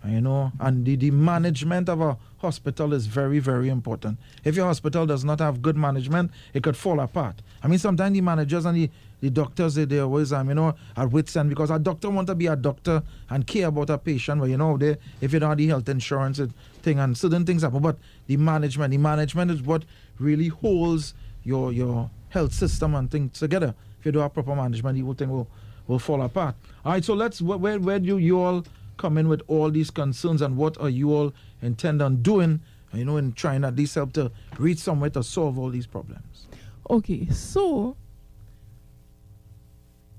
[0.07, 4.17] you know, and the, the management of a hospital is very, very important.
[4.43, 7.35] If your hospital does not have good management, it could fall apart.
[7.63, 8.89] I mean, sometimes the managers and the,
[9.19, 12.27] the doctors, they, they always, um, you know, at wits end because a doctor want
[12.27, 15.39] to be a doctor and care about a patient, but you know, they, if you
[15.39, 16.49] don't have the health insurance it,
[16.81, 19.85] thing and certain things happen, but the management, the management is what
[20.17, 21.13] really holds
[21.43, 23.75] your your health system and things together.
[23.99, 25.47] If you do have proper management, the whole thing will,
[25.91, 26.55] will fall apart.
[26.85, 28.65] All right, so let's where where, where do you all
[28.97, 32.61] come in with all these concerns and what are you all intend on doing?
[32.93, 36.47] You know, in trying at least help to reach somewhere to solve all these problems.
[36.89, 37.95] Okay, so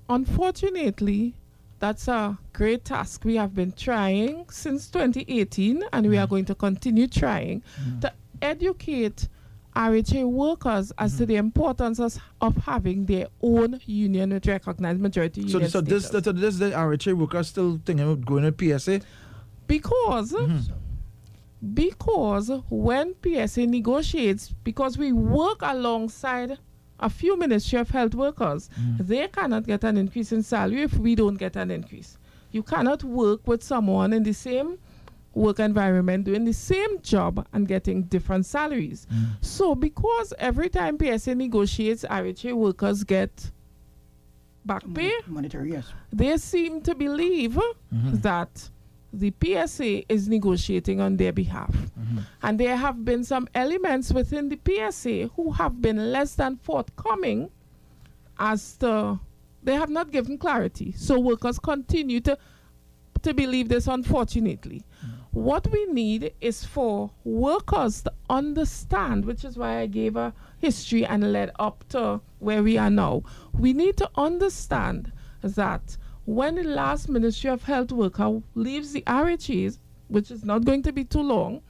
[0.08, 1.34] unfortunately,
[1.80, 3.24] that's a great task.
[3.24, 6.30] We have been trying since 2018, and we are mm.
[6.30, 8.00] going to continue trying mm.
[8.02, 9.28] to educate
[9.74, 15.42] RHA workers as to the importance of, of having their own union with recognized majority
[15.48, 16.34] So, union so this, status.
[16.34, 19.00] this, this, the RHA workers still thinking about going to PSA?
[19.66, 20.74] because Mm-hmm.
[21.74, 26.58] because when PSA negotiates, because we work alongside
[27.00, 29.06] a few Ministry of Health workers, Mm.
[29.06, 32.18] they cannot get an increase in salary if we don't get an increase.
[32.52, 34.78] You cannot work with someone in the same
[35.34, 39.06] work environment doing the same job and getting different salaries.
[39.12, 39.26] Mm.
[39.40, 43.50] So because every time PSA negotiates, RHA workers get
[44.64, 45.86] back pay Monetary, yes.
[46.12, 47.58] they seem to believe
[47.90, 48.70] that
[49.12, 51.74] the PSA is negotiating on their behalf.
[52.42, 57.50] And there have been some elements within the PSA who have been less than forthcoming
[58.38, 59.20] as to
[59.62, 60.92] they have not given clarity.
[60.96, 62.38] So workers continue to
[63.22, 64.82] to believe this unfortunately.
[65.32, 71.06] What we need is for workers to understand, which is why I gave a history
[71.06, 73.22] and led up to where we are now.
[73.58, 79.78] We need to understand that when the last Ministry of Health worker leaves the RHAs,
[80.08, 81.62] which is not going to be too long,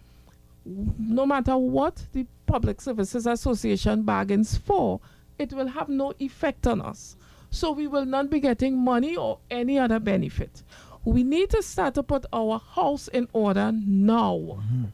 [0.65, 4.99] no matter what the Public Services Association bargains for,
[5.39, 7.17] it will have no effect on us.
[7.51, 10.65] So we will not be getting money or any other benefit.
[11.05, 14.85] We need to start to put our house in order now mm-hmm.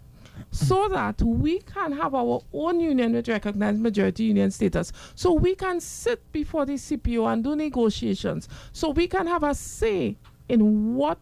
[0.51, 4.93] so that we can have our own union with recognized majority union status.
[5.15, 8.49] So we can sit before the CPO and do negotiations.
[8.73, 10.17] So we can have a say
[10.49, 11.19] in what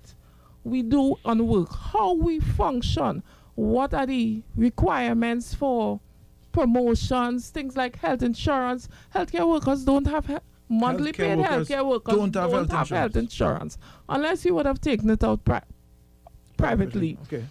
[0.62, 3.22] we do on work, how we function,
[3.55, 6.01] what are the requirements for
[6.57, 8.88] promotions, things like health insurance.
[9.14, 13.16] Healthcare workers don't have he- monthly Healthcare paid workers healthcare workers don't have health health
[13.16, 13.76] insurance.
[13.76, 15.62] insurance unless you would have taken it out pri-
[16.57, 17.18] privately.
[17.22, 17.44] Okay.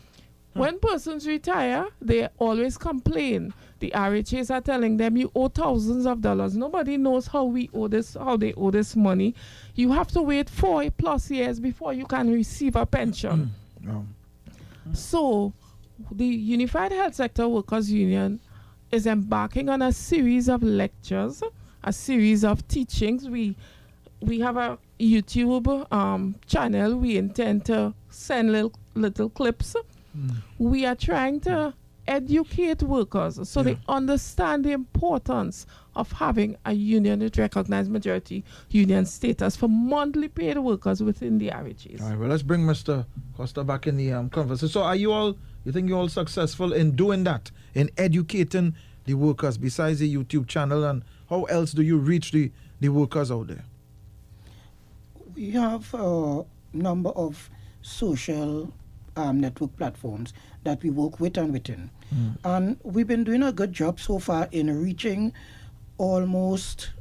[0.53, 3.53] When persons retire, they always complain.
[3.79, 6.55] The RHAs are telling them you owe thousands of dollars.
[6.55, 9.35] Nobody knows how we owe this, how they owe this money.
[9.75, 13.51] You have to wait four plus years before you can receive a pension.
[13.89, 14.05] Oh.
[14.93, 15.53] So,
[16.09, 18.39] the Unified Health Sector Workers Union
[18.91, 21.43] is embarking on a series of lectures,
[21.85, 23.29] a series of teachings.
[23.29, 23.55] We
[24.21, 26.97] we have a YouTube um, channel.
[26.97, 29.75] We intend to send little little clips.
[30.57, 31.73] We are trying to
[32.07, 39.05] educate workers so they understand the importance of having a union with recognized majority union
[39.05, 42.01] status for monthly paid workers within the RHAs.
[42.01, 43.05] All right, well, let's bring Mr.
[43.35, 44.69] Costa back in the um, conversation.
[44.69, 49.15] So, are you all, you think you're all successful in doing that, in educating the
[49.15, 50.83] workers besides the YouTube channel?
[50.83, 53.63] And how else do you reach the, the workers out there?
[55.35, 57.49] We have a number of
[57.81, 58.71] social
[59.15, 60.33] um, network platforms
[60.63, 61.89] that we work with and within.
[62.43, 65.33] And we've been doing a good job so far in reaching
[65.97, 66.91] almost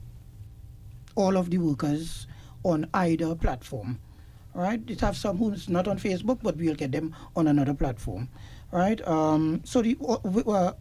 [1.16, 2.26] all of the workers
[2.62, 3.98] on either platform.
[4.54, 4.80] Right?
[4.88, 8.28] It have some who's not on Facebook, but we'll get them on another platform.
[8.70, 9.06] Right?
[9.06, 10.14] Um, so the uh,
[10.50, 10.72] uh,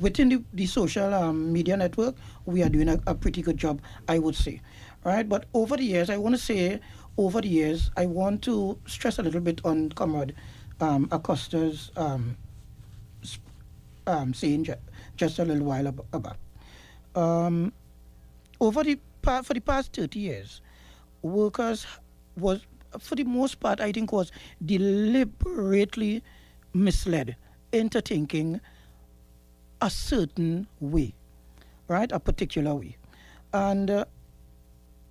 [0.00, 3.80] within the, the social um, media network, we are doing a, a pretty good job,
[4.08, 4.60] I would say.
[5.04, 5.28] Right?
[5.28, 6.80] But over the years, I want to say,
[7.16, 10.34] over the years, I want to stress a little bit on Comrade
[10.80, 12.36] um, Acosta's um,
[14.06, 14.74] um, saying ju-
[15.16, 16.36] just a little while ab- about.
[17.14, 17.72] Um,
[18.60, 20.60] over the pa- for the past 30 years,
[21.22, 21.86] workers
[22.36, 22.66] was,
[22.98, 24.32] for the most part, I think, was
[24.64, 26.22] deliberately
[26.72, 27.36] misled
[27.72, 28.60] into thinking
[29.84, 31.14] a certain way,
[31.88, 32.10] right?
[32.10, 32.96] A particular way.
[33.52, 34.04] And uh,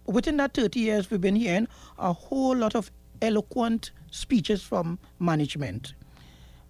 [0.07, 1.67] within that 30 years, we've been hearing
[1.99, 5.93] a whole lot of eloquent speeches from management.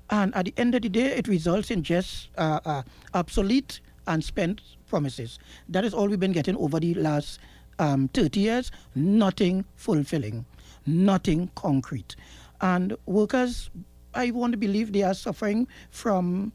[0.09, 4.21] And at the end of the day, it results in just uh, uh, obsolete and
[4.21, 5.39] spent promises.
[5.69, 7.39] That is all we've been getting over the last
[7.79, 8.71] um, 30 years.
[8.95, 10.45] Nothing fulfilling,
[10.85, 12.17] nothing concrete.
[12.59, 13.69] And workers,
[14.13, 16.51] I want to believe they are suffering from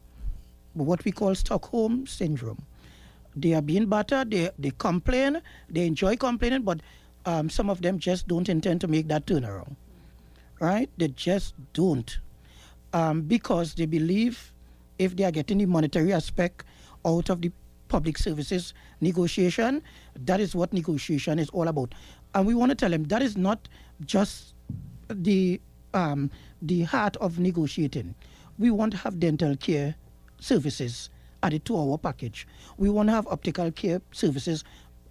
[0.73, 2.65] what we call Stockholm syndrome.
[3.35, 6.81] They are being battered, they, they complain, they enjoy complaining, but
[7.25, 9.75] um, some of them just don't intend to make that turnaround.
[10.59, 10.89] Right?
[10.97, 12.17] They just don't.
[12.91, 14.51] Um, because they believe
[14.97, 16.65] if they are getting the monetary aspect
[17.05, 17.51] out of the
[17.89, 19.81] public services negotiation.
[20.15, 21.93] That is what negotiation is all about.
[22.33, 23.67] And we want to tell them that is not
[24.05, 24.53] just
[25.09, 25.59] the
[25.93, 26.29] um,
[26.61, 28.13] the heart of negotiating.
[28.59, 29.95] We want to have dental care
[30.39, 31.09] services
[31.43, 32.47] added to our package.
[32.77, 34.63] We want to have optical care services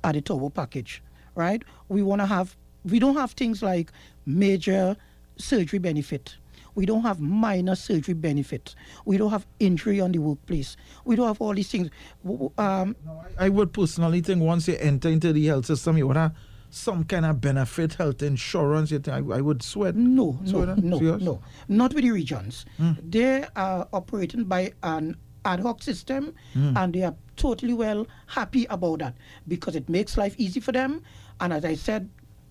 [0.04, 1.02] added to our package,
[1.34, 1.62] right?
[1.88, 3.92] We want to have, we don't have things like
[4.26, 4.96] major
[5.36, 6.36] surgery benefit.
[6.74, 8.74] We don't have minor surgery benefit.
[9.04, 10.76] We don't have injury on the workplace.
[11.04, 11.90] We don't have all these things.
[12.56, 12.94] Um,
[13.38, 16.32] I would personally think once you enter into the health system, you want to
[16.70, 19.94] some kind of benefit, health insurance, you think I, I would sweat?
[19.96, 21.40] No, no, no, no.
[21.68, 22.66] Not with the regions.
[22.78, 23.10] Mm.
[23.10, 26.76] They are operating by an ad hoc system mm.
[26.76, 29.14] and they are totally well happy about that
[29.46, 31.02] because it makes life easy for them.
[31.40, 32.10] And as I said,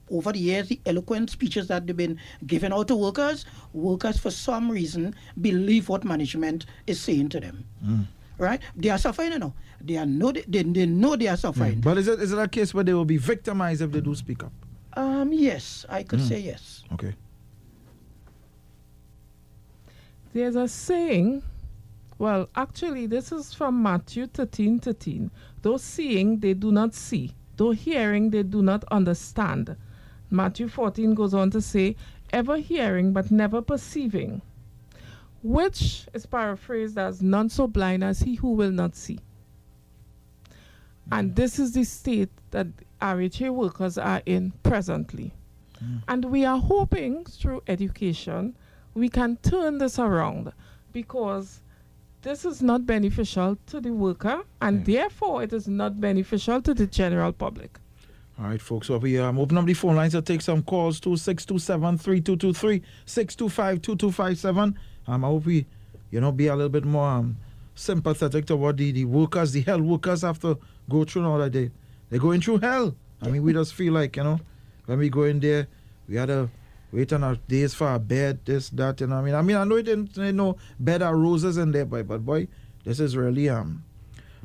[0.09, 4.31] over the years, the eloquent speeches that they've been given out to workers, workers for
[4.31, 7.65] some reason believe what management is saying to them.
[7.83, 8.05] Mm.
[8.37, 8.61] Right?
[8.75, 9.53] They are suffering, you know.
[9.81, 11.77] They are know they, they know they are suffering.
[11.77, 11.83] Mm.
[11.83, 14.13] But is it is it a case where they will be victimized if they do
[14.15, 14.51] speak up?
[14.93, 16.27] Um, yes, I could mm.
[16.27, 16.83] say yes.
[16.93, 17.13] Okay.
[20.33, 21.41] There's a saying
[22.19, 25.29] well, actually, this is from Matthew 13 13.
[25.61, 27.35] Though seeing, they do not see.
[27.57, 29.75] Though hearing, they do not understand.
[30.31, 31.95] Matthew 14 goes on to say,
[32.33, 34.41] ever hearing but never perceiving,
[35.43, 39.19] which is paraphrased as none so blind as he who will not see.
[41.11, 42.67] And this is the state that
[43.01, 45.33] RHA workers are in presently.
[45.81, 46.03] Mm.
[46.07, 48.55] And we are hoping through education
[48.97, 50.51] we can turn this around
[50.91, 51.61] because
[52.23, 55.01] this is not beneficial to the worker and yeah.
[55.01, 57.77] therefore it is not beneficial to the general public.
[58.39, 58.87] All right, folks.
[58.87, 62.81] So we um, open up the phone lines to take some calls to 627 3223
[63.05, 64.77] 625 2257.
[65.07, 65.65] Um, I hope we,
[66.11, 67.37] you know, be a little bit more um,
[67.75, 70.57] sympathetic to what the, the workers, the hell workers have to
[70.89, 71.53] go through all that.
[71.53, 71.71] They,
[72.09, 72.95] they're going through hell.
[73.21, 74.39] I mean, we just feel like, you know,
[74.85, 75.67] when we go in there,
[76.07, 76.49] we had to
[76.91, 79.15] wait on our days for a bed, this, that, you know.
[79.17, 82.03] I mean, I mean, I know it didn't, you know, bed roses in there, boy,
[82.03, 82.47] but boy,
[82.83, 83.83] this is really um,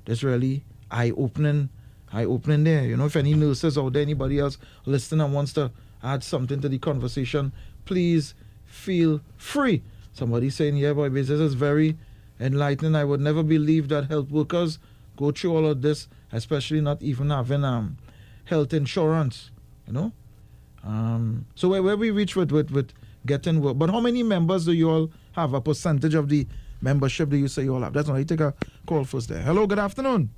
[0.04, 1.68] this really eye opening,
[2.12, 2.84] eye opening there.
[2.84, 5.70] You know, if any nurses or anybody else listening and wants to
[6.02, 7.52] add something to the conversation,
[7.84, 9.82] please feel free.
[10.12, 11.96] Somebody saying, yeah, boy, this is very
[12.38, 12.94] enlightening.
[12.94, 14.78] I would never believe that health workers
[15.16, 17.96] go through all of this, especially not even having um
[18.44, 19.50] health insurance.
[19.86, 20.12] You know,
[20.84, 22.92] um, so where, where we reach with, with, with
[23.26, 23.78] getting work.
[23.78, 25.54] But how many members do you all have?
[25.54, 26.46] A percentage of the
[26.80, 27.92] membership do you say you all have?
[27.92, 28.54] That's why you take a
[28.86, 29.40] call first there.
[29.40, 30.30] Hello, good afternoon.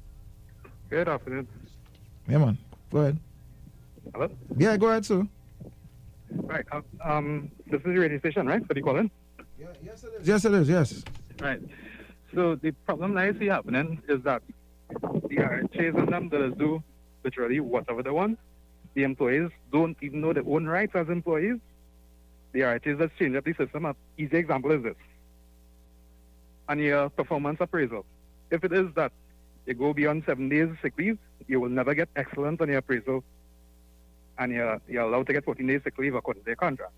[0.88, 1.48] Good afternoon.
[2.28, 2.58] Yeah, man.
[2.92, 3.18] Go ahead.
[4.12, 4.30] Hello?
[4.56, 5.26] Yeah, go ahead, sir.
[6.30, 6.64] Right.
[6.72, 8.64] Um, um this is your radio station, right?
[8.66, 9.10] For the calling?
[9.58, 10.28] Yeah, yes, it is.
[10.28, 10.68] Yes, it is.
[10.68, 11.04] Yes.
[11.40, 11.60] Right.
[12.34, 14.42] So the problem I see happening is that
[15.28, 16.82] they are chasing them to do
[17.24, 18.38] literally whatever they want
[18.94, 21.58] the employees don't even know their own rights as employees.
[22.52, 23.84] The RHAs that change up the system.
[23.84, 24.94] An easy example is this.
[26.68, 28.06] On your performance appraisal,
[28.50, 29.12] if it is that
[29.66, 33.24] you go beyond seven days sick leave, you will never get excellent on your appraisal,
[34.38, 36.92] and you're, you're allowed to get 14 days sick leave according to your contract.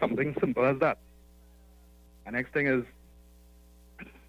[0.00, 0.98] Something simple as that.
[2.24, 2.84] The next thing is,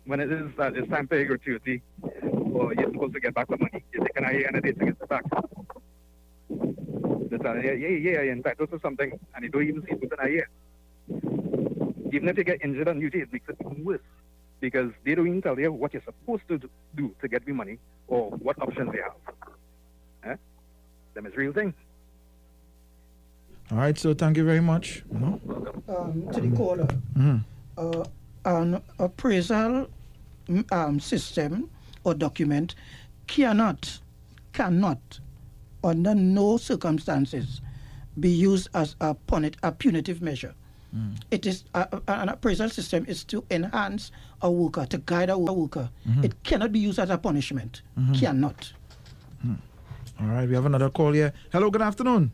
[0.06, 1.82] when it is that it's time for your gratuity,
[2.60, 3.84] or you're supposed to get back the money.
[3.94, 5.24] You take an IA and a day to get it back.
[7.42, 9.92] Tell you, yeah, yeah, yeah, in fact, this is something, and you don't even see
[9.92, 10.44] it with an IA.
[12.12, 14.02] Even if you get injured on duty, it makes it even worse
[14.60, 16.60] because they don't even tell you what you're supposed to
[16.96, 17.78] do to get the money
[18.08, 19.14] or what options they have.
[20.24, 20.36] Eh?
[21.14, 21.74] Them is real thing.
[23.72, 25.04] All right, so thank you very much.
[25.14, 27.38] Um, to the caller, mm-hmm.
[27.78, 28.04] uh,
[28.46, 29.88] an appraisal
[30.72, 31.70] um, system
[32.04, 32.74] or document
[33.28, 34.00] cannot,
[34.54, 35.20] cannot,
[35.84, 37.62] under no circumstances,
[38.20, 40.56] be used as a, punit, a punitive measure.
[40.96, 41.22] Mm.
[41.30, 45.90] It is a, an appraisal system is to enhance a worker, to guide a worker.
[46.08, 46.24] Mm-hmm.
[46.24, 47.84] It cannot be used as a punishment.
[48.00, 48.14] Mm-hmm.
[48.14, 48.74] Cannot.
[49.46, 49.58] Mm.
[50.20, 51.34] All right, we have another call here.
[51.52, 52.32] Hello, good afternoon.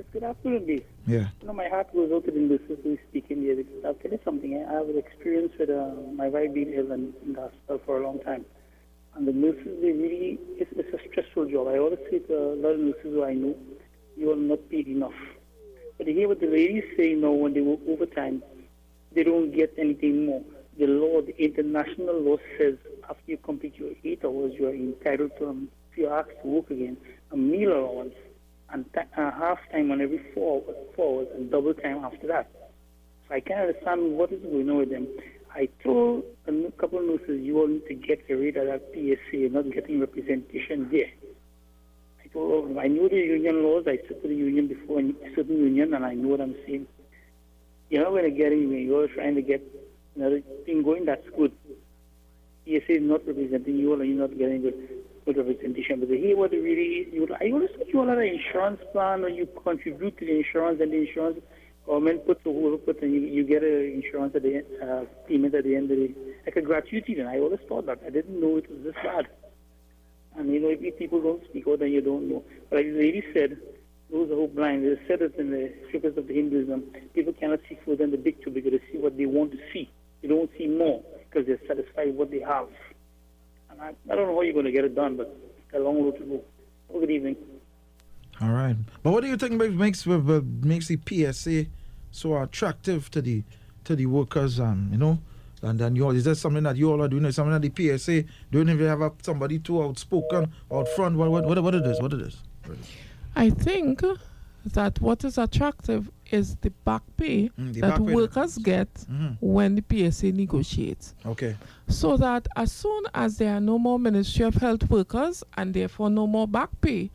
[0.00, 0.84] Yes, good afternoon, Dave.
[1.06, 1.28] Yeah.
[1.42, 3.92] You know, my heart goes out to the nurses who is speaking here because I'll
[3.92, 4.64] tell you something.
[4.66, 8.00] I have an experience with uh, my wife being ill in, in the hospital for
[8.00, 8.46] a long time.
[9.14, 11.68] And the nurses, they really, it's, it's a stressful job.
[11.68, 13.54] I always say to a lot of nurses who I know,
[14.16, 15.12] you are not paid enough.
[15.98, 18.42] But hear what the ladies say now when they work overtime,
[19.14, 20.42] they don't get anything more.
[20.78, 22.76] The law, the international law says
[23.10, 26.48] after you complete your eight hours, you are entitled to, um, if you're asked to
[26.48, 26.96] work again,
[27.32, 28.14] a meal allowance
[28.72, 30.62] and th- uh, half time on every four,
[30.98, 32.50] hours and double time after that.
[33.28, 35.06] So I can't understand what is going on with them.
[35.54, 39.36] I told a couple of nurses, you all need to get rid of that PSA,
[39.36, 41.10] You're not getting representation there.
[42.24, 43.84] I told them, I know the union laws.
[43.88, 46.86] I spoke to the union before, in certain union, and I know what I'm saying.
[47.88, 48.78] You're not going to get anywhere.
[48.78, 49.62] You're trying to get
[50.14, 51.04] another thing going.
[51.04, 51.52] That's good.
[52.64, 54.88] PSA is not representing you all, and you're not getting good,
[55.32, 56.00] good representation.
[56.00, 59.28] But here, what it really you, I always think you have an insurance plan, or
[59.28, 61.40] you contribute to the insurance, and the insurance
[61.86, 65.54] government puts a whole put, and you, you get a insurance at the uh, payment
[65.54, 66.14] at the end of the
[66.46, 67.18] like a gratuity.
[67.18, 68.00] And I always thought that.
[68.06, 69.28] I didn't know it was this bad.
[70.36, 72.44] And you know, if people don't speak out, then you don't know.
[72.68, 73.58] But like the lady said,
[74.10, 76.82] those who are blind, they said it in the scriptures of the Hinduism,
[77.14, 79.58] people cannot see further than the big two because they see what they want to
[79.72, 79.90] see.
[80.22, 82.68] They don't see more because they're satisfied with what they have.
[83.80, 85.78] And I, I don't know how you're going to get it done, but it's a
[85.78, 86.44] long road to go.
[86.88, 87.36] Have a Good evening.
[88.40, 88.76] All right.
[89.02, 91.66] But what do you think ma- makes uh, uh, makes the PSA
[92.10, 93.42] so attractive to the
[93.84, 94.58] to the workers?
[94.58, 95.18] Um, you know,
[95.62, 97.24] and then you all is that something that you all are doing?
[97.26, 98.68] Is something that the PSA doing?
[98.68, 102.00] If you have a, somebody too outspoken out front, what what what, what it is?
[102.00, 102.38] What it is?
[103.36, 104.02] I think
[104.64, 108.58] that what is attractive is the back pay Mm, the that back pay that- workers
[108.58, 109.36] get Mhm.
[109.40, 111.14] when the PSA negotiates.
[111.26, 111.56] Okay.
[111.88, 116.10] So that as soon as there are no more Ministry of Health workers and therefore
[116.10, 117.10] no more back pay,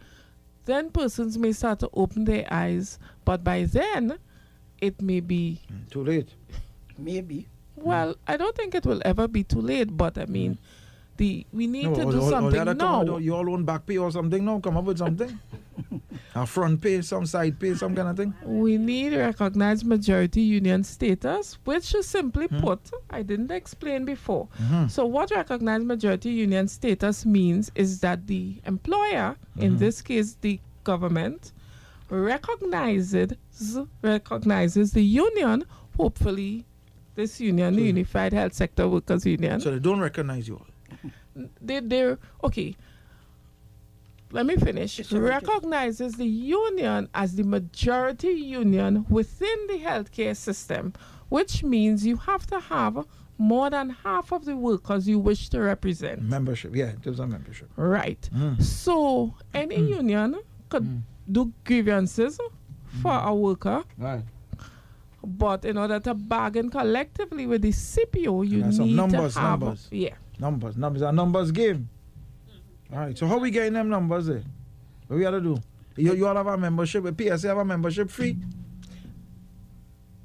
[0.66, 2.97] then persons may start to open their eyes.
[3.24, 4.18] But by then,
[4.82, 6.30] it may be, Too late.
[6.97, 7.47] Maybe.
[7.76, 10.57] well, I don't think it will ever be too late, but I mean,
[11.18, 13.18] the we need to or- do or- something the other come now.
[13.18, 14.43] You all own back pay or something?
[14.43, 15.39] No, come up with something.
[16.36, 18.34] a front pay, some side pay, some kind of thing.
[18.45, 22.59] We need recognized majority union status, which is simply Hmm.
[22.59, 24.47] put, I didn't explain before.
[24.61, 24.89] Mhm.
[24.91, 29.61] So, what recognized majority union status means is that the employer, Mm-hmm.
[29.61, 31.51] in this case the government,
[32.09, 33.34] recognizes
[34.01, 35.63] recognizes the union.
[35.97, 36.66] Hopefully,
[37.16, 40.68] this union, the Unified Health Sector Workers Union, So they don't recognize you all.
[41.62, 42.76] They they're okay.
[44.32, 45.12] Let me finish.
[45.12, 50.94] Recognizes the union as the majority union within the healthcare system,
[51.30, 53.06] which means you have to have
[53.38, 56.22] more than half of the workers you wish to represent.
[56.22, 57.70] Membership, yeah, there's a membership.
[57.76, 58.30] Right.
[58.34, 58.62] Mm.
[58.62, 59.90] So any mm.
[59.90, 61.02] union could mm.
[61.32, 62.38] do grievances
[63.02, 63.26] for mm.
[63.26, 64.24] a worker, Right.
[65.24, 69.88] but in order to bargain collectively with the CPO, you need numbers, to have numbers.
[69.92, 70.16] yeah.
[70.40, 71.90] Numbers, numbers, a numbers game.
[72.50, 72.94] Mm-hmm.
[72.94, 74.44] All right, so how we getting them numbers there?
[75.08, 75.58] What we got to do?
[75.96, 78.38] You, you all have a membership, with PSA have a membership fee?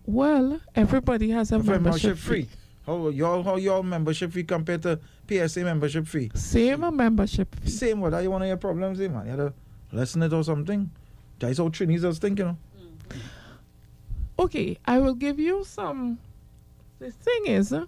[0.04, 2.48] Well, everybody has a membership, membership free.
[2.84, 4.98] How y'all how y'all membership fee compared to
[5.28, 6.30] PSA membership fee?
[6.34, 7.70] Same a membership fee.
[7.70, 9.26] Same what are you one of your problems there, man?
[9.26, 9.52] You gotta
[9.92, 10.90] lessen it or something.
[11.38, 12.58] That's how Trini's was thinking, you know.
[14.40, 16.18] Okay, I will give you some.
[16.98, 17.86] The thing is, uh,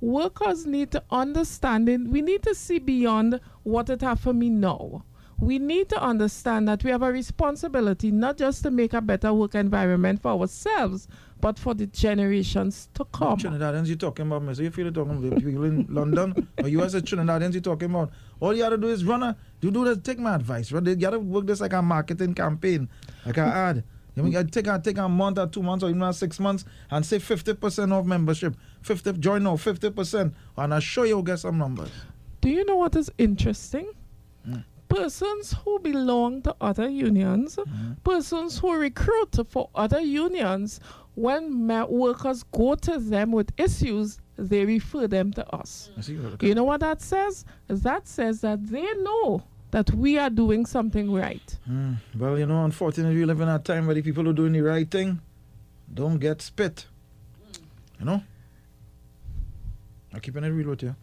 [0.00, 2.06] workers need to understand it.
[2.08, 5.04] We need to see beyond what it have for me now.
[5.38, 9.32] We need to understand that we have a responsibility not just to make a better
[9.32, 11.08] work environment for ourselves,
[11.40, 13.38] but for the generations to come.
[13.38, 14.64] Trinidadians you talking about, Mister.
[14.64, 17.88] You feel it talking about people in London or you as a Trinidadians you talking
[17.88, 18.10] about.
[18.38, 20.86] All you gotta do is run a you do this, take my advice, right?
[20.86, 22.90] You gotta work this like a marketing campaign,
[23.24, 23.84] like an ad.
[24.16, 26.66] You mean, you take a take a month or two months or even six months
[26.90, 28.54] and say fifty percent of membership.
[28.82, 30.34] Fifty join now, fifty percent.
[30.56, 31.90] And I show you'll get some numbers.
[32.40, 33.90] Do you know what is interesting?
[34.48, 34.64] Mm.
[34.88, 37.92] Persons who belong to other unions, Mm-hmm.
[38.02, 40.80] persons who recruit for other unions,
[41.14, 45.90] when workers go to them with issues, they refer them to us.
[46.00, 47.44] See you You know what that says?
[47.68, 51.58] That says that they know that we are doing something right.
[51.70, 54.32] Mm, well, you know, unfortunately, we live in a time where the people who are
[54.32, 55.20] doing the right thing
[55.92, 56.86] don't get spit.
[58.00, 58.22] You know?
[60.12, 60.94] I'm keeping it real with you.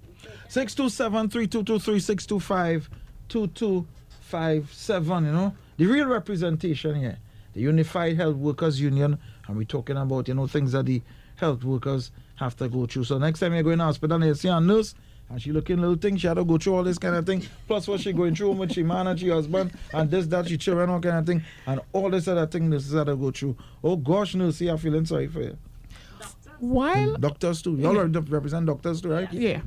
[0.49, 2.89] 627 3223 625
[3.29, 5.25] 2257.
[5.25, 5.53] You know?
[5.77, 7.17] The real representation here.
[7.53, 9.17] The Unified Health Workers Union.
[9.47, 11.01] And we're talking about, you know, things that the
[11.35, 13.05] health workers have to go through.
[13.05, 14.93] So next time you go in the hospital and you see a nurse
[15.29, 17.43] and she looking little thing, she had to go through all this kind of thing.
[17.67, 20.57] Plus what she going through with she man and she husband and this, that, she
[20.57, 21.43] children, all kind of thing.
[21.65, 23.57] And all this other thing nurses had to go through.
[23.83, 25.57] Oh gosh, nurse, I'm feeling sorry for you.
[26.59, 27.75] While Doctors too.
[27.75, 29.31] You all are- represent doctors too, right?
[29.31, 29.61] yeah,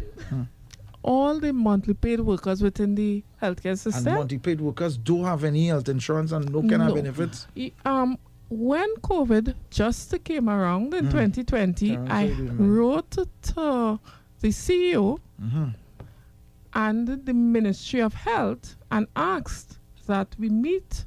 [1.03, 3.93] all the monthly paid workers within the healthcare system.
[3.95, 6.95] And system, multi-paid workers do have any health insurance and no kind of No.
[6.95, 7.47] benefits.
[7.85, 8.19] Um,
[8.51, 11.11] when COVID just came around in Mm.
[11.11, 12.67] 2020, Karen I said you might.
[12.67, 13.11] wrote
[13.55, 14.01] to
[14.41, 15.65] the CEO Mm-hmm.
[16.75, 21.05] and the Ministry of Health and asked that we meet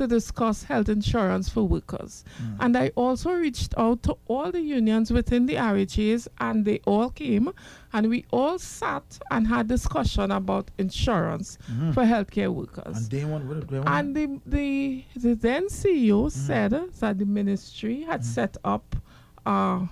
[0.00, 2.24] to discuss health insurance for workers.
[2.38, 2.54] Hmm.
[2.62, 7.10] And I also reached out to all the unions within the RHAs, and they all
[7.10, 7.50] came,
[7.92, 11.58] and we all sat and had discussion about insurance
[11.92, 12.96] for healthcare workers.
[12.96, 13.88] And they want what they want.
[13.90, 16.70] And the, the, the then CEO said
[17.00, 18.96] that the ministry had set up
[19.44, 19.86] a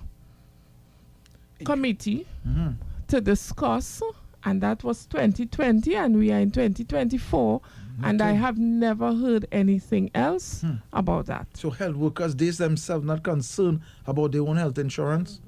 [1.63, 2.75] committee Mhm.
[3.07, 4.01] to discuss,
[4.43, 7.61] and that was 2020, and we are in 2024,
[8.03, 10.75] and I have never heard anything else Hmm.
[10.93, 11.47] about that.
[11.55, 15.41] So health workers, they themselves not concerned about their own health insurance.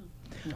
[0.46, 0.54] You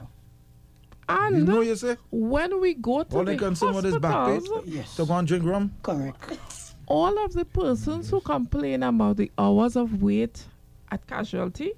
[1.08, 1.98] And know you say?
[2.12, 4.34] when we go to All the they concerned with is back pay.
[4.36, 4.96] hospitals, Yes.
[4.96, 5.72] To go and drink rum?
[5.84, 6.40] Correct.
[6.88, 10.46] all of the persons who complain about the hours of wait
[10.92, 11.74] at casualty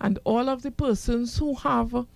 [0.00, 2.06] and all of the persons who have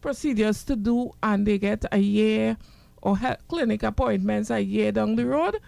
[0.00, 2.56] procedures to do and they get a year
[3.02, 5.58] or he- clinic appointments a year down the road,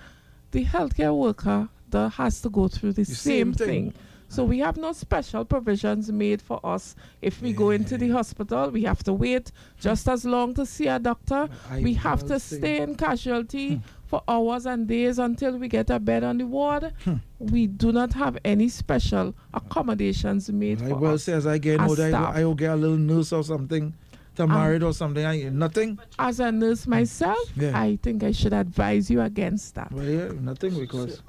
[0.51, 3.91] the healthcare worker that has to go through the, The same, same thing.
[3.93, 3.95] thing.
[4.31, 6.95] So we have no special provisions made for us.
[7.23, 10.87] If we go into the hospital, we have to wait just as long to see
[10.87, 11.49] a doctor.
[11.71, 13.83] I we have to stay in casualty hmm.
[14.07, 16.93] for hours and days until we get a bed on the ward.
[17.05, 17.15] Hmm.
[17.39, 21.25] We do not have any special accommodations made I for will us.
[21.25, 22.41] say as I get older, I.
[22.41, 23.95] I will get a little nurse or something
[24.39, 25.25] to Um, married or something.
[25.27, 25.99] I, nothing.
[26.19, 27.79] As a nurse myself, Yeah.
[27.79, 29.93] I think I should advise you against that.
[29.93, 31.23] Well, yeah, nothing because.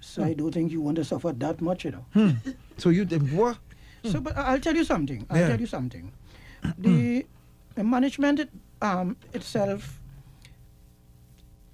[0.00, 2.04] So I don't think you want to suffer that much, you know.
[2.78, 3.58] So you think what?
[4.04, 5.26] So, but I'll tell you something.
[5.30, 5.48] I'll Yeah.
[5.48, 6.10] tell you something.
[6.78, 7.26] The,
[7.74, 8.48] the management
[8.82, 10.00] um, itself,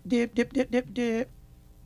[0.04, 1.24] they, they, they, they, they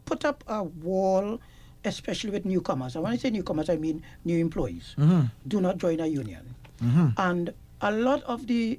[0.07, 1.39] put up a wall,
[1.85, 2.95] especially with newcomers.
[2.97, 4.95] And when I say newcomers, I mean new employees.
[4.99, 5.27] Mm-hmm.
[5.47, 6.55] Do not join a union.
[6.83, 7.09] Mm-hmm.
[7.19, 8.79] And a lot of the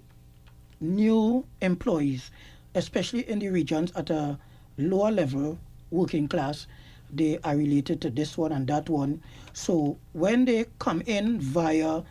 [0.80, 2.32] new employees,
[2.76, 4.38] especially in the regions at a
[4.78, 5.58] lower level,
[5.92, 6.68] working class,
[7.14, 9.22] they are related to this one and that one.
[9.54, 12.04] So when they come in via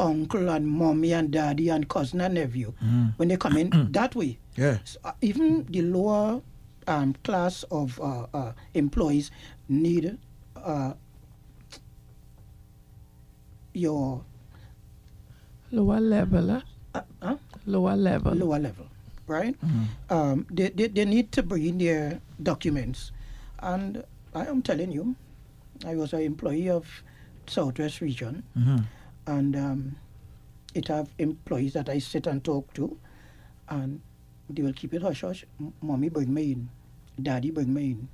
[0.00, 2.72] uncle and mommy and daddy and cousin and nephew,
[3.16, 4.78] when they come in that way, Yeah.
[4.82, 6.42] s- uh, even the lower
[6.88, 9.30] um, class of uh, uh, employees
[9.68, 10.18] need
[10.56, 10.94] uh,
[13.72, 14.24] your
[15.72, 16.60] Lower level, eh?
[16.94, 17.36] uh, huh?
[17.66, 18.34] lower level.
[18.34, 18.86] lower level,
[19.26, 19.54] right?
[20.10, 23.12] Um, they, they, they need to bring in their documents.
[23.60, 24.02] And
[24.34, 25.14] I am telling you,
[25.86, 26.86] I was an employee of
[27.46, 28.78] Southwest Region, Mm-hmm.
[29.26, 29.96] and um,
[30.74, 32.96] it have employees that I sit and talk to,
[33.68, 34.00] and
[34.48, 35.44] they will keep it hush hush.
[35.60, 36.68] M- Mommy bring me in,
[37.22, 38.08] daddy bring me in,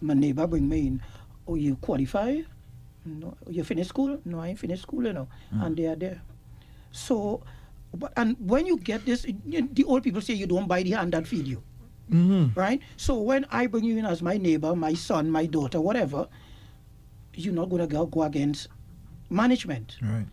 [0.00, 1.02] my neighbor bring me in.
[1.48, 2.40] Oh, you qualify?
[3.04, 4.18] No, you finish school?
[4.24, 5.26] No, I ain't finished school, you know.
[5.50, 6.20] And they are there.
[6.92, 7.42] So,
[7.94, 11.12] but, and when you get this, the old people say you don't buy the hand
[11.12, 11.62] that feed you,
[12.10, 12.58] Mm-hmm.
[12.58, 12.80] right?
[12.96, 16.28] So when I bring you in as my neighbor, my son, my daughter, whatever,
[17.34, 18.68] you're not gonna go, go against
[19.30, 19.96] management.
[20.02, 20.26] Right.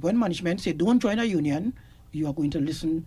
[0.00, 1.74] When management say don't join a union,
[2.12, 3.06] you are going to listen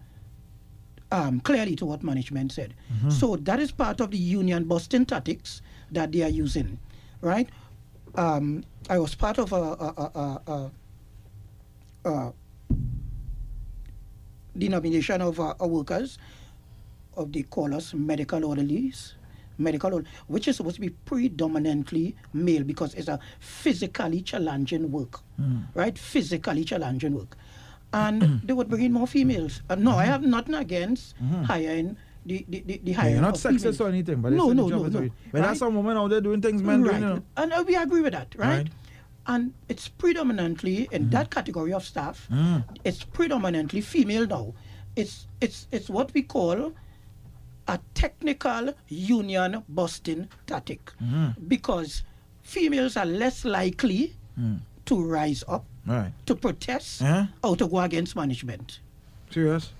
[1.11, 2.73] um, clearly to what management said.
[3.09, 6.77] So that is part of the union busting tactics that they are using,
[7.21, 7.49] right?
[8.15, 10.71] Um, I was part of a, a, a, a,
[12.05, 12.33] a, a
[14.65, 16.17] denomination of uh, uh, workers
[17.17, 19.15] of they call us medical orderlies
[19.57, 25.19] medical order, which is supposed to be predominantly male because it's a physically challenging work
[25.73, 27.35] right physically challenging work
[27.93, 32.45] and they would bring in more females uh, no i have nothing against hiring the
[32.49, 33.81] the, the, the Yeah, you're not sexist females.
[33.81, 34.89] or anything, but no it's no no no.
[34.89, 35.41] But right?
[35.41, 36.91] that's some women out there doing things men right.
[36.91, 37.23] doing, you know.
[37.35, 38.57] And uh, we agree with that, right?
[38.57, 38.69] Right.
[39.27, 42.27] And it's predominantly in that category of staff.
[42.31, 42.63] Mm.
[42.83, 44.53] It's predominantly female now.
[44.95, 46.73] It's it's it's what we call
[47.67, 51.47] a technical union busting tactic Mm-hmm.
[51.47, 52.03] because
[52.41, 54.59] females are less likely Mm.
[54.85, 56.11] to rise up Right.
[56.25, 57.27] to protest Yeah.
[57.43, 58.79] or to go against management.
[59.29, 59.71] Serious?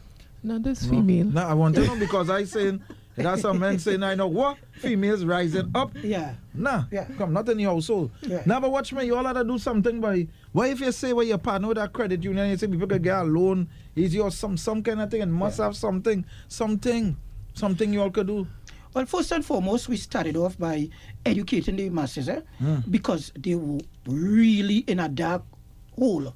[0.44, 1.26] Not this female.
[1.26, 2.82] No, I want to know because I saying
[3.16, 5.92] that's some men saying I know what females rising up.
[6.04, 6.36] Yeah.
[6.54, 7.06] Nah, Yeah.
[7.18, 8.12] come not in your household.
[8.22, 8.44] Yeah.
[8.46, 9.06] Now, but watch me.
[9.06, 10.00] You all have to do something.
[10.02, 12.88] By why if you say well your partner with that credit union, you say people
[12.88, 16.26] could get a loan, is your some some kind of thing, and must have something,
[16.48, 17.16] something,
[17.54, 18.48] something you all could do.
[18.94, 20.90] Well, first and foremost, we started off by
[21.26, 22.42] educating the masses eh?
[22.90, 25.44] because they were really in a dark
[25.98, 26.34] hole.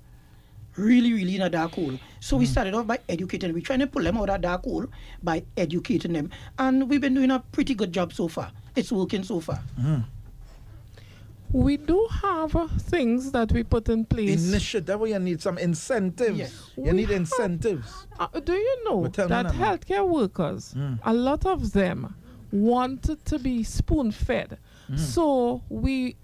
[0.77, 1.97] Really, really in a dark hole.
[2.19, 3.55] So we started off by educating them.
[3.55, 4.87] We're trying to pull them out of that dark hole
[5.23, 6.29] by educating them.
[6.59, 8.51] And we've been doing a pretty good job so far.
[8.75, 9.61] It's working so far.
[11.51, 14.45] We do have uh, things that we put in place.
[14.49, 14.99] Initiative.
[14.99, 16.37] where you need some incentives.
[16.37, 16.71] Yes.
[16.75, 18.07] You We need have- incentives.
[18.19, 19.51] Uh, do you know But tell that now.
[19.51, 20.99] healthcare workers, Mm.
[21.03, 22.13] a lot of them
[22.51, 24.57] wanted to be spoon fed?
[24.91, 24.99] Mm.
[24.99, 26.17] So we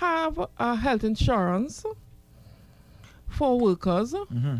[0.00, 1.84] have a health insurance
[3.36, 4.56] for workers, Mm-hmm.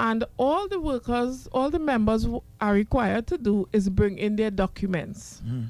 [0.00, 4.36] and all the workers, all the members w- are required to do is bring in
[4.36, 5.42] their documents.
[5.44, 5.64] Mm-hmm.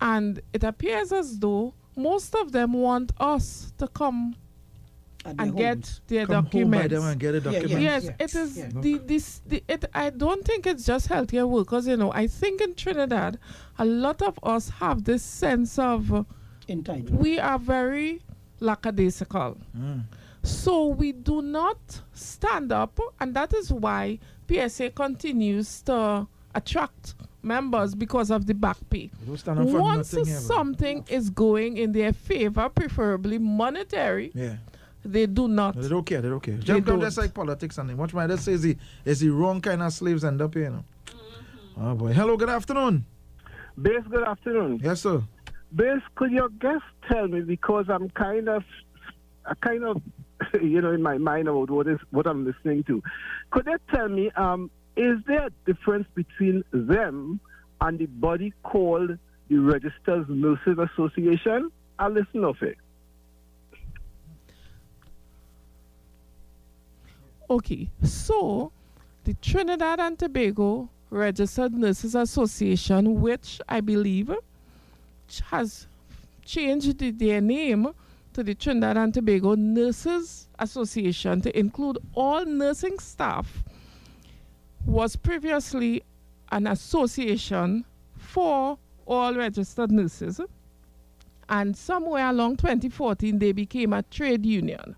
[0.00, 4.34] And it appears as though most of them want us to come
[5.24, 6.00] At their and get homes.
[6.08, 6.94] their Come home by documents.
[6.94, 7.78] them and get a Yeah, yeah.
[7.78, 8.16] Yes, Yeah.
[8.24, 8.68] it is Yeah.
[8.84, 9.84] the this the, it.
[9.94, 11.86] I don't think it's just healthcare workers.
[11.86, 13.38] You know, I think in Trinidad,
[13.78, 16.24] a lot of us have this sense of uh,
[16.68, 17.14] entitled.
[17.22, 18.22] we are very
[18.60, 19.58] lackadaisical.
[19.78, 20.02] Mm.
[20.42, 21.78] So we do not
[22.12, 24.18] stand up, and that is why
[24.50, 29.10] PSA continues to attract members because of the back pay.
[29.20, 30.56] They don't stand up for Once nothing here, bro.
[30.56, 34.56] something is going in their favor, preferably monetary, Yeah.
[35.04, 35.76] they do not.
[35.76, 36.20] No, they don't care.
[36.20, 36.56] They don't care.
[36.58, 37.00] Just don't.
[37.00, 37.96] just like politics and thing.
[37.96, 40.64] Watch my dad says the is the wrong kind of slaves end up here.
[40.64, 40.84] You know?
[41.06, 41.84] Mm-hmm.
[41.86, 42.12] Oh boy.
[42.12, 42.36] Hello.
[42.36, 43.04] Good afternoon.
[43.80, 44.80] Base, good afternoon.
[44.82, 45.22] Yes, sir.
[45.74, 48.62] Base, could your guest tell me because I'm kind of,
[49.46, 50.02] I kind of,
[50.62, 53.02] you know, in my mind about what is what I'm listening to.
[53.50, 57.40] Could they tell me, um, is there a difference between them
[57.80, 59.18] and the body called
[59.48, 61.70] the Registered Nurses Association?
[61.98, 62.78] I'll listen of it.
[67.50, 68.72] Okay, so
[69.24, 74.32] the Trinidad and Tobago Registered Nurses Association, which I believe
[75.50, 75.86] has
[76.44, 77.88] changed their name
[78.34, 83.62] to the Trinidad and Tobago Nurses Association to include all nursing staff,
[84.86, 86.02] was previously
[86.50, 87.84] an association
[88.16, 90.40] for all registered nurses.
[91.48, 94.96] And somewhere along 2014, they became a trade union.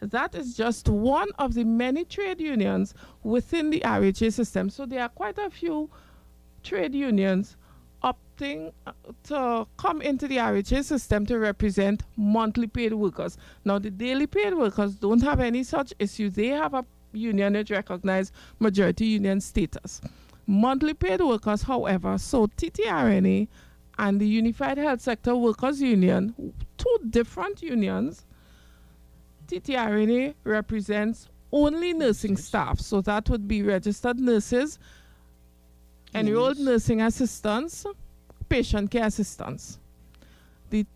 [0.00, 4.68] That is just one of the many trade unions within the RHA system.
[4.70, 5.90] So there are quite a few
[6.62, 7.56] trade unions
[8.02, 8.92] opting uh,
[9.24, 13.36] to come into the RHA system to represent monthly paid workers.
[13.64, 16.30] Now, the daily paid workers don't have any such issue.
[16.30, 20.00] They have a union that recognized majority union status.
[20.46, 23.48] Monthly paid workers, however, so TTRNA
[23.98, 28.24] and the Unified Health Sector Workers Union, two different unions,
[29.46, 32.80] TTRNA represents only nursing staff.
[32.80, 34.78] So that would be registered nurses,
[36.14, 36.66] enrolled Yes.
[36.66, 37.86] nursing assistants,
[38.48, 39.78] patient care assistants.
[40.70, 40.86] The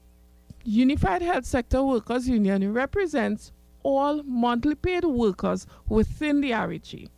[0.64, 3.53] Unified Health Sector Workers Union represents
[3.83, 7.09] all monthly paid workers within the RHA.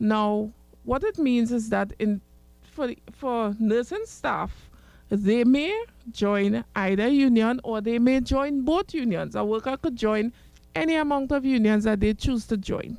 [0.00, 0.50] Now,
[0.84, 2.20] what it means is that in
[2.62, 4.70] for for nursing staff,
[5.08, 9.34] they may join either union or they may join both unions.
[9.34, 10.32] A worker could join
[10.74, 12.98] any amount of unions that they choose to join.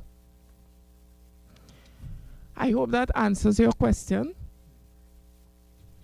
[2.56, 4.34] I hope that answers your question.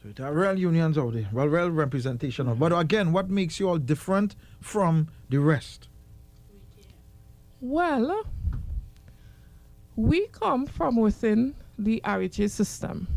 [0.05, 1.27] So there real unions out there.
[1.33, 2.59] Well, real representation of.
[2.59, 5.89] But again, what makes you all different from the rest?
[7.63, 8.27] Well,
[9.97, 13.09] we come from within the RHA system.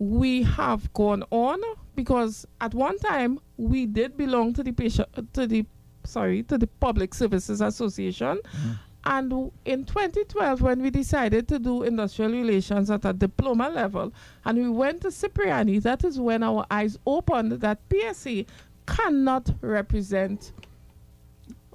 [0.00, 1.60] We have gone on
[1.94, 5.64] because at one time we did belong to the patient to the
[6.02, 8.78] sorry to the Public Services Association, mm.
[9.04, 14.12] And w- in 2012 when we decided to do industrial relations at a diploma level,
[14.44, 18.44] and we went to Cipriani, that is when our eyes opened that PSA
[18.86, 20.52] cannot represent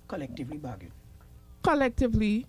[0.07, 0.91] collectively bargain.
[1.63, 2.45] collectively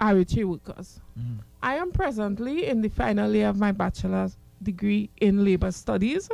[0.00, 1.00] RHA workers.
[1.18, 1.38] Mm.
[1.62, 6.28] I am presently in the final year of my bachelor's degree in labor studies.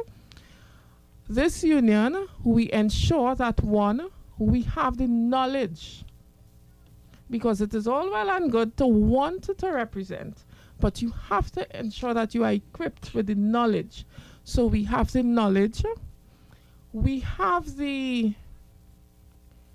[1.29, 6.05] This union, we ensure that one, we have the knowledge
[7.31, 10.45] because it is all well and good to want to represent,
[10.81, 14.05] but you have to ensure that you are equipped with the knowledge.
[14.45, 15.83] So we have the knowledge,
[16.93, 18.35] we have the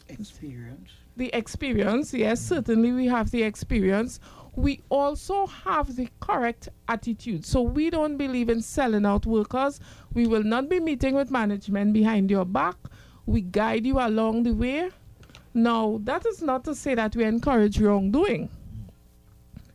[0.09, 0.91] Experience.
[1.15, 2.13] the experience.
[2.13, 2.55] Yes, mm-hmm.
[2.55, 4.19] certainly we have the experience.
[4.55, 7.45] We also have the correct attitude.
[7.45, 9.79] So we don't believe in selling out workers.
[10.13, 12.75] We will not be meeting with management behind your back.
[13.25, 14.89] We guide you along the way.
[15.53, 18.49] Now, that is not to say that we encourage wrongdoing.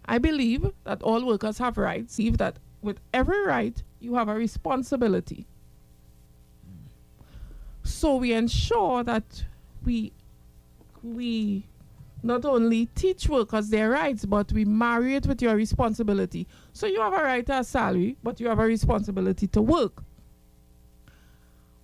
[0.07, 2.17] I believe that all workers have rights.
[2.17, 5.47] Believe that with every right, you have a responsibility.
[7.83, 9.45] So we ensure that
[9.85, 10.13] we
[11.03, 11.67] we
[12.23, 16.47] not only teach workers their rights, but we marry it with your responsibility.
[16.73, 20.03] So you have a right to a salary, but you have a responsibility to work.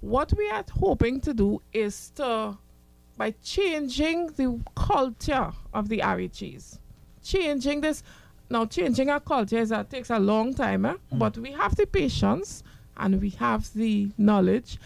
[0.01, 2.59] What we are hoping to do is to,
[3.23, 6.81] by changing the culture of the RHAs,
[7.23, 8.03] changing this,
[8.51, 10.97] now changing our culture is that takes a long time, eh?
[11.13, 12.65] but we have the patience
[12.97, 14.77] and we have the knowledge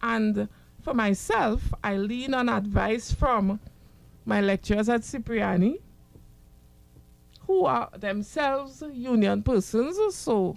[0.00, 0.48] and
[0.80, 3.60] for myself, I lean on advice from
[4.24, 5.78] my lecturers at Cipriani,
[7.46, 9.98] who are themselves union persons.
[10.14, 10.56] So,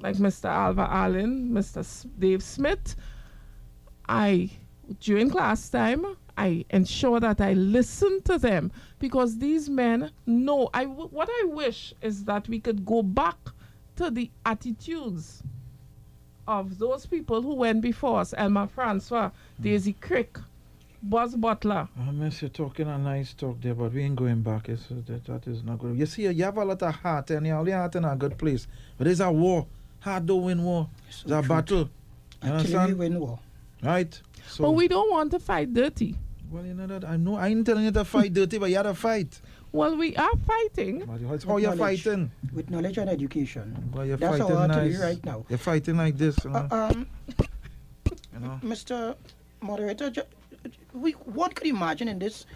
[0.00, 0.48] like Mr.
[0.48, 1.80] Alva Allen, Mr.
[1.80, 2.96] S- Dave Smith,
[4.08, 4.48] I,
[5.00, 10.68] during class time, I ensure that I listen to them because these men know.
[10.74, 13.38] I w- what I wish is that we could go back
[13.96, 15.42] to the attitudes
[16.46, 19.30] of those people who went before us Elma Francois,
[19.60, 20.38] Daisy Crick,
[21.02, 21.88] Buzz Butler.
[21.98, 24.68] I miss you talking a nice talk there, but we ain't going back.
[24.68, 25.96] It's, uh, that, that is not good.
[25.98, 28.66] You see, you have a lot of heart and your heart in a good place.
[28.98, 29.66] But there's a war.
[30.00, 30.88] Heart don't win war.
[31.08, 31.88] It's a battle.
[32.44, 33.38] You Until we win war.
[33.82, 34.20] Right?
[34.48, 36.16] So, But we don't want to fight dirty.
[36.50, 37.04] Well, you know that.
[37.04, 37.36] I know.
[37.36, 39.40] I ain't telling you to fight dirty, but you have to fight.
[39.72, 41.04] Well, we are fighting.
[41.04, 42.02] But it's how you're Knowledge.
[42.04, 42.30] fighting.
[42.54, 43.90] With knowledge and education.
[43.92, 44.92] Well, you're That's fighting how I tell nice.
[44.94, 45.44] you right now.
[45.48, 46.68] You're fighting like this, you know.
[46.70, 47.06] Uh, um,
[48.32, 48.60] you know?
[48.62, 49.16] Mr.
[49.60, 50.22] Moderator, ju-
[50.94, 52.46] we, what could you imagine in this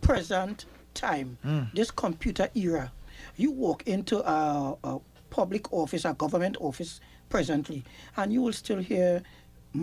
[0.00, 0.64] present
[0.94, 1.72] time, Mm.
[1.74, 2.92] this computer era?
[3.36, 4.98] You walk into a, a
[5.30, 7.84] public office, a government office presently,
[8.16, 9.22] and you will still hear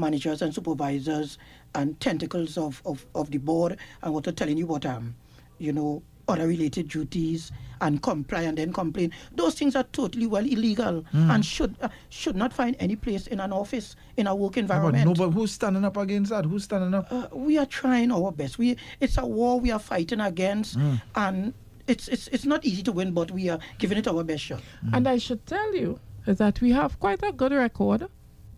[0.02, 1.38] managers and supervisors
[1.76, 5.16] and tentacles of, of, of the board and what are telling you what um
[5.60, 10.46] you know other related duties and comply and then complain those things are totally well
[10.46, 14.56] illegal and should uh, should not find any place in an office in a work
[14.56, 16.46] Yeah, but environment no, but who's standing up against that?
[16.46, 17.12] Who's standing up?
[17.12, 18.58] uh, we are trying our best.
[18.60, 20.78] We it's a war we are fighting against,
[21.16, 21.54] and
[21.88, 24.62] it's it's it's not easy to win, but we are giving it our best shot.
[24.94, 28.08] And I should tell you that we have quite a good record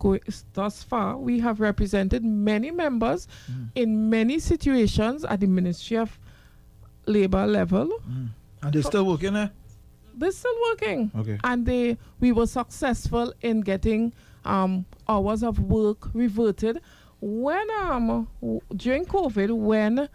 [0.04, 0.20] go-
[0.54, 1.18] thus far.
[1.18, 3.28] We have represented many members
[3.76, 6.20] in many situations at the Ministry of
[7.06, 7.90] Labor level.
[8.62, 9.52] And they're still working there?
[10.16, 11.12] They're still working.
[11.22, 11.38] Okay.
[11.44, 14.14] And they we were successful in getting
[14.46, 16.80] um, hours of work reverted.
[17.20, 20.08] When um w- during COVID, when uh,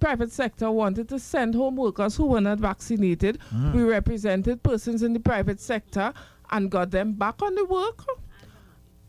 [0.00, 3.38] private sector wanted to send home workers who were not vaccinated,
[3.74, 6.12] we represented persons in the private sector
[6.50, 8.04] and got them back on the work.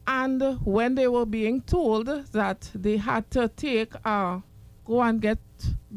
[0.08, 4.40] And when they were being told that they had to take uh,
[4.86, 5.40] go and get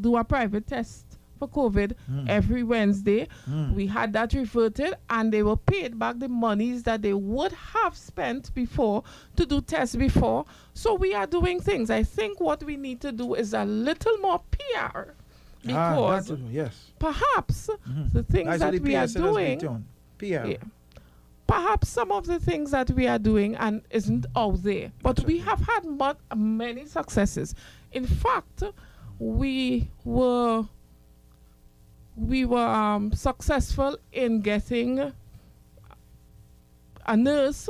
[0.01, 1.05] do a private test
[1.39, 1.93] for COVID
[2.29, 3.29] every Wednesday,
[3.75, 7.97] we had that reverted and they were paid back the monies that they would have
[7.97, 9.03] spent before
[9.37, 10.45] to do tests before.
[10.73, 11.91] So we are doing things.
[11.91, 15.11] I think what we need to do is a little more PR
[15.69, 16.93] Ah, because that- yes.
[16.99, 17.69] perhaps
[18.13, 19.85] the things That's that we are doing.
[20.19, 20.25] PR.
[20.47, 20.57] yeah.
[21.47, 25.39] Perhaps some of the things that we are doing and isn't out there, but we
[25.39, 25.85] have had
[26.35, 27.55] many successes.
[27.93, 28.65] In fact,
[29.19, 30.65] we were
[32.17, 35.13] we were um, successful in getting
[37.07, 37.69] a nurse,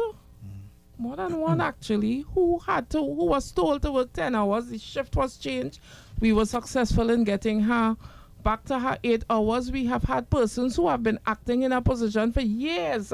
[0.97, 4.69] more than one actually, who had to who was told to work ten hours.
[4.69, 5.81] The shift was changed.
[6.21, 7.97] We were successful in getting her
[8.43, 9.71] back to her eight hours.
[9.71, 13.13] We have had persons who have been acting in a position for years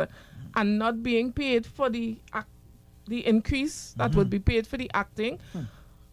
[0.55, 2.47] and not being paid for the ac-
[3.07, 5.39] the increase that would be paid for the acting.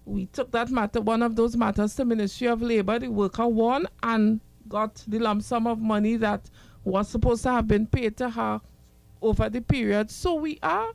[0.05, 2.97] We took that matter, one of those matters, to Ministry of Labor.
[2.97, 6.49] The worker won and got the lump sum of money that
[6.83, 8.61] was supposed to have been paid to her
[9.21, 10.09] over the period.
[10.09, 10.89] So we are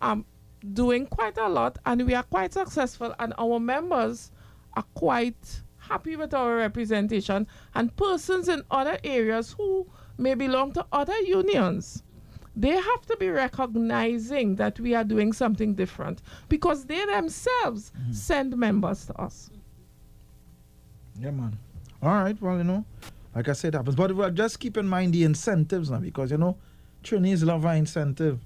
[0.00, 0.24] um,
[0.72, 4.30] doing quite a lot and we are quite successful and our members
[4.74, 10.86] are quite happy with our representation and persons in other areas who may belong to
[10.92, 12.02] other unions
[12.56, 18.12] they have to be recognizing that we are doing something different because they themselves mm-hmm.
[18.12, 19.50] send members to us
[21.20, 21.58] Yeah, man.
[22.02, 22.84] All right, well, you know,
[23.34, 23.96] like I said, happens.
[23.96, 26.56] But well, just keep in mind the incentives now, because, you know,
[27.02, 28.40] trainees love an incentive.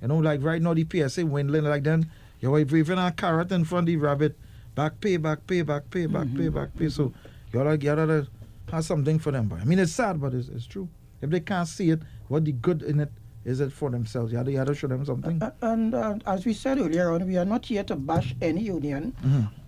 [0.00, 3.64] You know, like right now, the PSA dwindling like then, you're waving a carrot in
[3.64, 4.36] front of the rabbit.
[4.74, 6.54] Back pay, back pay, back pay, back pay, mm-hmm.
[6.54, 6.88] back pay.
[6.88, 7.12] So
[7.52, 8.26] you gotta, you gotta
[8.70, 9.48] have something for them.
[9.48, 10.88] But I mean, it's sad, but it's, it's true.
[11.20, 13.12] If they can't see it, what the good in it
[13.44, 14.32] is it for themselves?
[14.32, 15.42] You you gotta show them something.
[15.42, 18.60] Uh, and uh, as we said earlier on, we are not here to bash any
[18.62, 19.14] union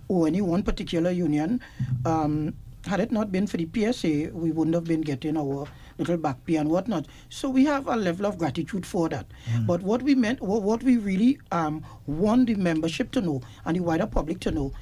[0.09, 1.61] or any one particular union.
[2.05, 2.55] Um,
[2.87, 5.67] had it not been for the PSA, we wouldn't have been getting our
[5.99, 7.07] little back pay and whatnot.
[7.31, 9.27] So we have a level of gratitude for that.
[9.67, 13.77] But what we meant, what, what we really um, want the membership to know and
[13.79, 14.73] the wider public to know,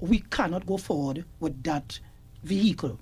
[0.00, 2.00] we cannot go forward with that
[2.42, 2.98] vehicle.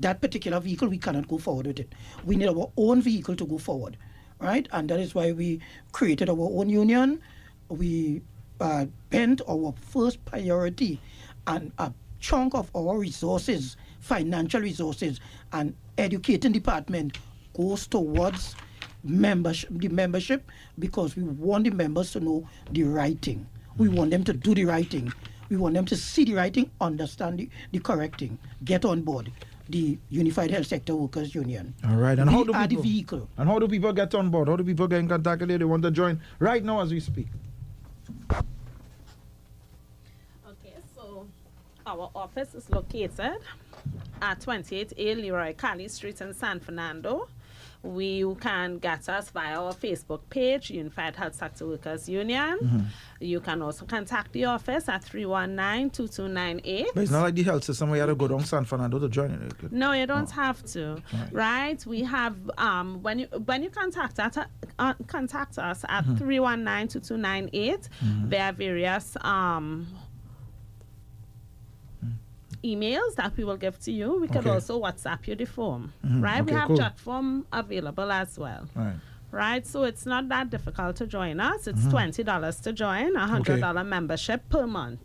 [0.00, 1.92] That particular vehicle, we cannot go forward with it.
[2.24, 3.96] We need our own vehicle to go forward,
[4.42, 4.68] right?
[4.72, 5.60] And that is why we
[5.92, 7.22] created our own union.
[7.68, 8.20] We
[8.60, 11.00] uh, bent our first priority
[11.46, 15.20] and a chunk of our resources, financial resources,
[15.52, 17.18] and educating department
[17.56, 18.56] goes towards
[19.04, 23.46] membership, the membership, because we want the members to know the writing.
[23.78, 25.12] We want them to do the writing.
[25.48, 29.30] We want them to see the writing, understand the, the correct thing, get on board
[29.72, 31.74] the Unified Health Sector Workers Union.
[31.88, 32.18] All right.
[32.18, 33.28] And we how do are people, the vehicle.
[33.38, 34.48] And how do people get on board?
[34.48, 35.58] How do people get in contact with you?
[35.58, 37.26] They want to join right now as we speak.
[38.30, 38.44] Okay,
[40.94, 41.26] so
[41.86, 43.38] our office is located
[44.20, 47.28] at 28A Leroy Cali Street in San Fernando.
[47.82, 52.88] We, you can get us via our Facebook page, Unified Health Sector Workers Union.
[53.20, 56.86] You can also contact the office at 319-2298.
[56.94, 58.98] But it's not like the health system where you have to go down San Fernando
[58.98, 59.72] to join it.
[59.72, 61.02] No, you don't have to.
[61.32, 61.32] Right.
[61.32, 61.86] Right.
[61.86, 64.36] We have um when you when you contact us
[64.78, 66.24] uh, contact us at Mm-hmm.
[66.28, 67.88] 319-2298.
[68.28, 69.86] There are various um
[72.64, 74.20] emails that we will give to you.
[74.20, 75.92] We can also WhatsApp you the form.
[76.04, 76.22] Mhm.
[76.22, 76.44] Right?
[76.44, 76.76] we have cool.
[76.78, 78.68] chat form available as well.
[78.74, 78.94] Right.
[79.30, 81.66] Right, so it's not that difficult to join us.
[81.66, 85.00] It's twenty dollars to join, a hundred dollar membership per month.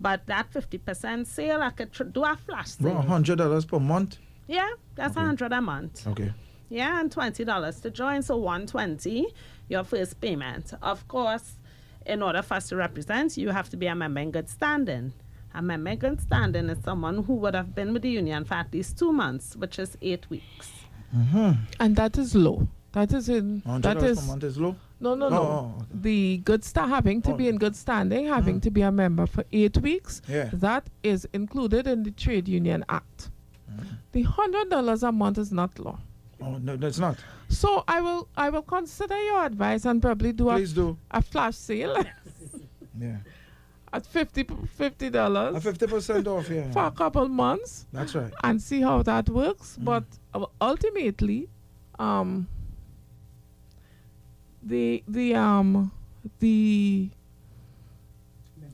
[0.00, 2.94] But that fifty percent sale, I could tr- do a flash sale.
[2.94, 4.18] Well, $100 per month.
[4.46, 6.06] Yeah, that's a hundred a month.
[6.06, 6.32] Okay.
[6.68, 9.26] Yeah, and twenty dollars to join, so one twenty,
[9.68, 10.72] your first payment.
[10.80, 11.56] Of course,
[12.06, 15.14] in order for us to represent, you have to be a member in good standing.
[15.54, 18.54] A member in good standing is someone who would have been with the union for
[18.54, 20.70] at least two months, which is eight weeks.
[21.16, 21.52] Mm-hmm.
[21.80, 22.68] And that is low.
[22.92, 24.76] That is in $100 per is month is low.
[25.00, 25.36] no no Oh, no.
[25.40, 25.86] oh, okay.
[25.94, 27.36] The good star having to Oh.
[27.36, 28.62] be in good standing, having mm.
[28.62, 30.22] to be a member for eight weeks.
[30.28, 30.50] Yeah.
[30.52, 33.30] That is included in the Trade Union Act.
[33.70, 33.84] Mm.
[34.12, 35.98] The hundred dollars a month is not low.
[36.40, 37.18] Oh, no, that's not.
[37.48, 40.96] So I will I will consider your advice and probably do a, Please do.
[41.10, 41.96] a flash sale
[43.00, 43.16] Yeah.
[43.92, 46.70] At 50 dollars A 50% off, yeah.
[46.72, 48.32] for a couple months That's right.
[48.44, 49.76] and see how that works.
[49.80, 51.48] But uh, ultimately,
[51.98, 52.48] um,
[54.62, 55.90] the the um
[56.40, 57.10] the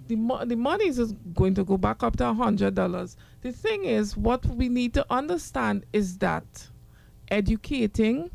[0.09, 3.17] the mo- the money is going to go back up to a hundred dollars.
[3.43, 6.69] The thing is, what we need to understand is that
[7.31, 8.31] educating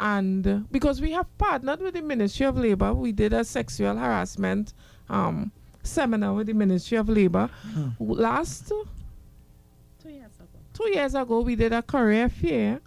[0.00, 4.72] and because we have partnered with the Ministry of Labor, we did a sexual harassment
[5.08, 5.50] um,
[5.82, 7.88] seminar with the Ministry of Labor hmm.
[7.98, 10.58] last Two years ago.
[10.74, 12.80] two years ago we did a career fair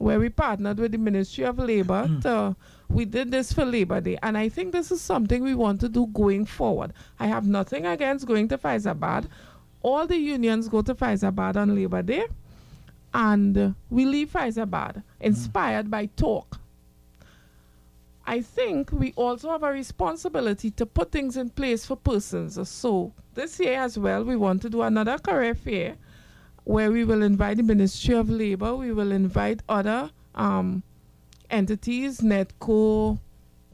[0.00, 2.06] where we partnered with the Ministry of Labor.
[2.06, 2.20] Hmm.
[2.20, 2.56] to,
[2.88, 5.88] we did this for Labor Day, and I think this is something we want to
[5.88, 6.92] do going forward.
[7.20, 9.28] I have nothing against going to Fyzabad.
[9.82, 12.24] All the unions go to Fyzabad on Labor Day,
[13.12, 15.00] and we leave Fyzabad hmm.
[15.20, 16.59] inspired by talk.
[18.26, 22.68] I think we also have a responsibility to put things in place for persons.
[22.68, 25.96] So this year as well, we want to do another career fair
[26.64, 30.82] where we will invite the Ministry of Labor, we will invite other um,
[31.48, 33.18] entities, NETCO,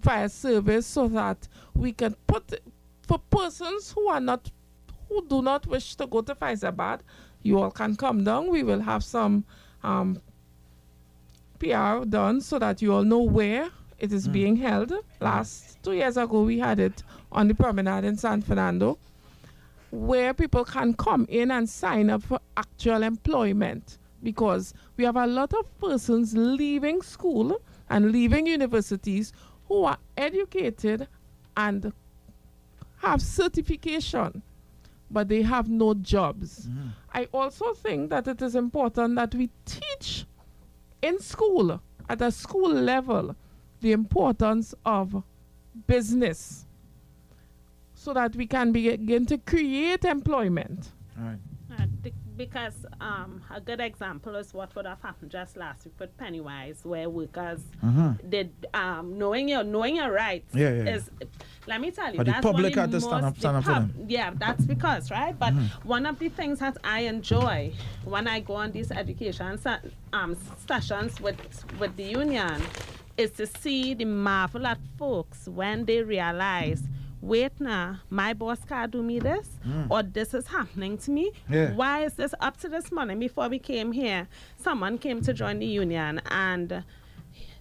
[0.00, 2.60] fire service, so that we can put
[3.02, 4.50] for persons who are not
[5.08, 7.00] who do not wish to go to Fyzabad,
[7.42, 8.50] you all can come down.
[8.50, 9.44] We will have some
[9.84, 10.20] um,
[11.58, 14.32] PR done so that you all know where it is mm.
[14.32, 14.92] being held.
[15.20, 18.98] Last two years ago, we had it on the promenade in San Fernando,
[19.90, 25.26] where people can come in and sign up for actual employment because we have a
[25.26, 29.32] lot of persons leaving school and leaving universities
[29.68, 31.06] who are educated
[31.56, 31.92] and
[32.98, 34.42] have certification
[35.10, 36.66] but they have no jobs.
[36.66, 36.90] Mm.
[37.12, 40.26] I also think that it is important that we teach
[41.02, 43.36] in school, at a school level,
[43.80, 45.22] the importance of
[45.86, 46.64] business
[47.94, 50.88] so that we can begin to create employment.
[51.18, 51.38] All right.
[51.78, 51.84] Uh,
[52.36, 56.80] because um, a good example is what would have happened just last week with Pennywise,
[56.84, 57.60] where workers
[58.28, 60.94] did um, knowing your knowing your rights Yeah, yeah, yeah.
[60.96, 61.10] is.
[61.66, 63.38] Let me tell you, But the that's one public of had to stand most- up-
[63.38, 63.88] stand the up for them.
[63.98, 64.10] Mm-hmm.
[64.10, 65.36] Yeah, that's because right.
[65.38, 67.72] But one of the things that I enjoy
[68.04, 69.78] when I go on these education se-
[70.12, 70.36] um,
[70.68, 71.36] sessions with
[71.80, 72.62] with the union
[73.16, 76.82] is to see the marvel at folks when they realize.
[77.22, 79.48] Wait now, my boss can't do me this,
[79.88, 81.32] or this is happening to me.
[81.48, 81.54] Mm.
[81.54, 81.72] Yeah.
[81.74, 84.28] Why is this up to this morning before we came here?
[84.58, 86.84] Someone came to join the union, and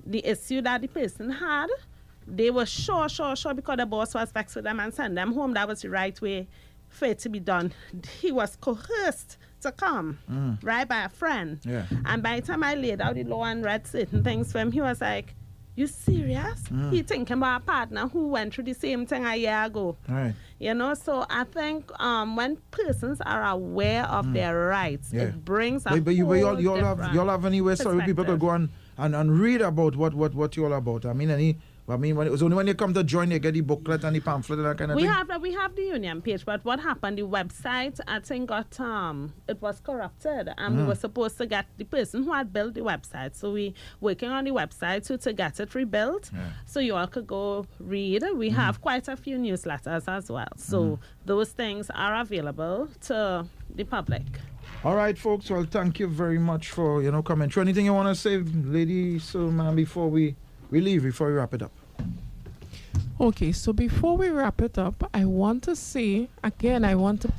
[0.06, 1.68] the issue that the person had,
[2.28, 5.34] they were sure, sure, sure because the boss was vexed with them and sent them
[5.34, 5.54] home.
[5.54, 6.48] That was the right way
[6.90, 7.74] for it to be done.
[8.20, 10.20] He was coerced to come,
[10.62, 11.60] right, by a friend.
[11.64, 11.86] Yeah.
[12.06, 14.72] And by the time I laid out the law and read certain things for him,
[14.72, 15.34] he was like,
[15.76, 16.64] You serious?
[16.90, 19.98] He thinking about a partner who went through the same thing a year ago.
[20.08, 20.34] Right.
[20.58, 25.24] You know, so I think um, when persons are aware of their rights, Yeah.
[25.24, 27.44] it brings a But, but you, but you all, you all have you all have
[27.46, 30.74] anywhere so people could go and, and, and read about what, what, what you all
[30.74, 31.06] about.
[31.06, 31.58] I mean, any
[31.88, 34.04] I mean, when it was only when you come to join, you get the booklet
[34.04, 35.12] and the pamphlet and that kind of We thing.
[35.12, 37.20] have we have the union page, but what happened?
[37.20, 40.88] The website I think got um it was corrupted, and we Mm.
[40.88, 43.36] were supposed to get the person who had built the website.
[43.36, 46.32] So we working on the website to to get it rebuilt,
[46.66, 48.24] so you all could go read.
[48.36, 48.56] We Mm-hmm.
[48.56, 54.24] have quite a few newsletters as well, so those things are available to the public.
[54.84, 55.50] All right, folks.
[55.52, 57.62] Well, thank you very much for you know coming through.
[57.62, 58.38] Anything you want to say,
[58.78, 59.20] lady?
[59.20, 60.36] So, man, before we
[60.82, 61.72] leave, before we wrap it up.
[63.20, 67.34] Okay, so before we wrap it up, I want to say again, I want to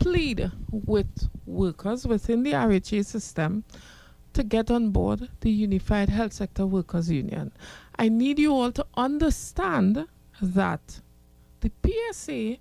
[0.00, 3.64] plead with workers within the RHA system
[4.34, 7.52] to get on board the Unified Health Sector Workers Union.
[7.98, 10.06] I need you all to understand
[10.42, 11.00] that
[11.60, 12.58] the PSA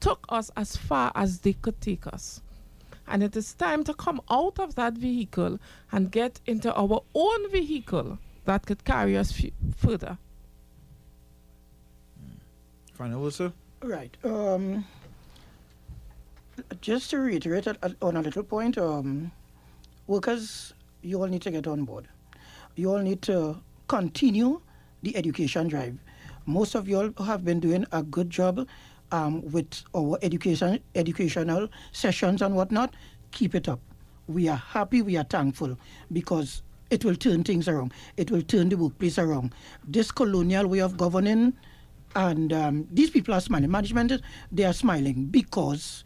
[0.00, 2.40] took us as far as they could take us.
[3.06, 5.58] And it is time to come out of that vehicle
[5.92, 8.18] and get into our own vehicle
[8.48, 10.16] that could carry us f- further.
[12.94, 13.52] Final word, sir.
[13.82, 14.16] Right.
[14.24, 14.86] Um,
[16.80, 19.30] just to reiterate uh, on a little point, um,
[20.06, 20.72] workers,
[21.02, 22.08] you all need to get on board.
[22.74, 24.62] You all need to continue
[25.02, 25.98] the education drive.
[26.46, 28.66] Most of you all have been doing a good job
[29.12, 32.94] um, with our education, educational sessions and whatnot.
[33.30, 33.80] Keep it up.
[34.26, 35.76] We are happy, we are thankful
[36.10, 37.92] because it will turn things around.
[38.16, 39.54] It will turn the workplace around.
[39.86, 41.54] This colonial way of governing
[42.14, 43.70] and um, these people are smiling.
[43.70, 44.12] Management,
[44.50, 46.04] they are smiling because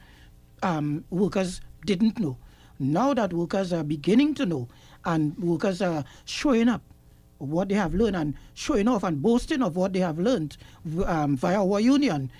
[0.62, 2.36] um, workers didn't know.
[2.78, 4.68] Now that workers are beginning to know
[5.04, 6.82] and workers are showing up
[7.38, 10.56] what they have learned and showing off and boasting of what they have learned
[11.06, 12.30] um, via our union,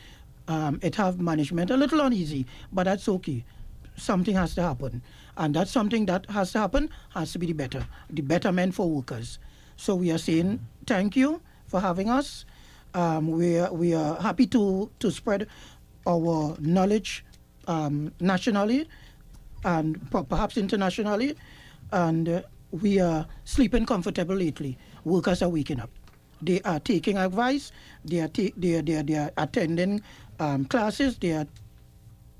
[0.48, 3.44] um, it have management a little uneasy, but that's okay.
[3.96, 5.02] Something has to happen.
[5.36, 8.88] And that's something that has to happen, has to be the better, the betterment for
[8.88, 9.38] workers.
[9.76, 12.44] So we are saying thank you for having us.
[12.94, 15.46] Um, we are, we are happy to, to spread
[16.06, 17.24] our knowledge
[17.66, 18.88] um, nationally
[19.64, 21.34] and perhaps internationally.
[21.92, 24.76] And uh, we are sleeping comfortable lately.
[25.04, 25.90] Workers are waking up.
[26.42, 27.72] They are taking advice.
[28.04, 30.02] They are, ta- they are, they are, they are attending
[30.38, 31.16] um, classes.
[31.18, 31.46] They are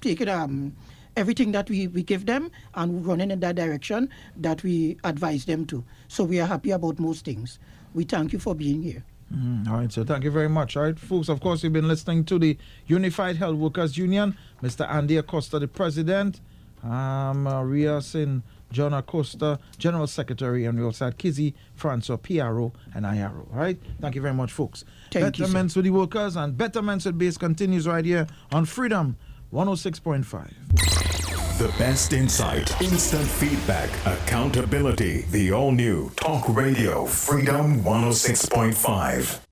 [0.00, 0.76] taking um,
[1.16, 5.66] everything that we, we give them and running in that direction that we advise them
[5.66, 5.84] to.
[6.08, 7.58] So we are happy about most things.
[7.94, 9.04] We thank you for being here.
[9.34, 10.76] Mm, all right, so thank you very much.
[10.76, 14.88] All right, folks, of course, you've been listening to the Unified Health Workers Union, Mr.
[14.90, 16.40] Andy Acosta, the president,
[16.82, 22.72] um, uh, Rias and John Acosta, general secretary, and we also had Kizzy, Francois, PRO,
[22.94, 23.46] and IRO.
[23.52, 24.84] All right, thank you very much, folks.
[25.10, 25.52] Thank you, sir.
[25.52, 29.16] Betterments with the workers and Betterments with Base continues right here on Freedom
[29.52, 31.58] 106.5.
[31.58, 35.26] The best insight, instant feedback, accountability.
[35.30, 39.42] The all new Talk Radio Freedom 106.5.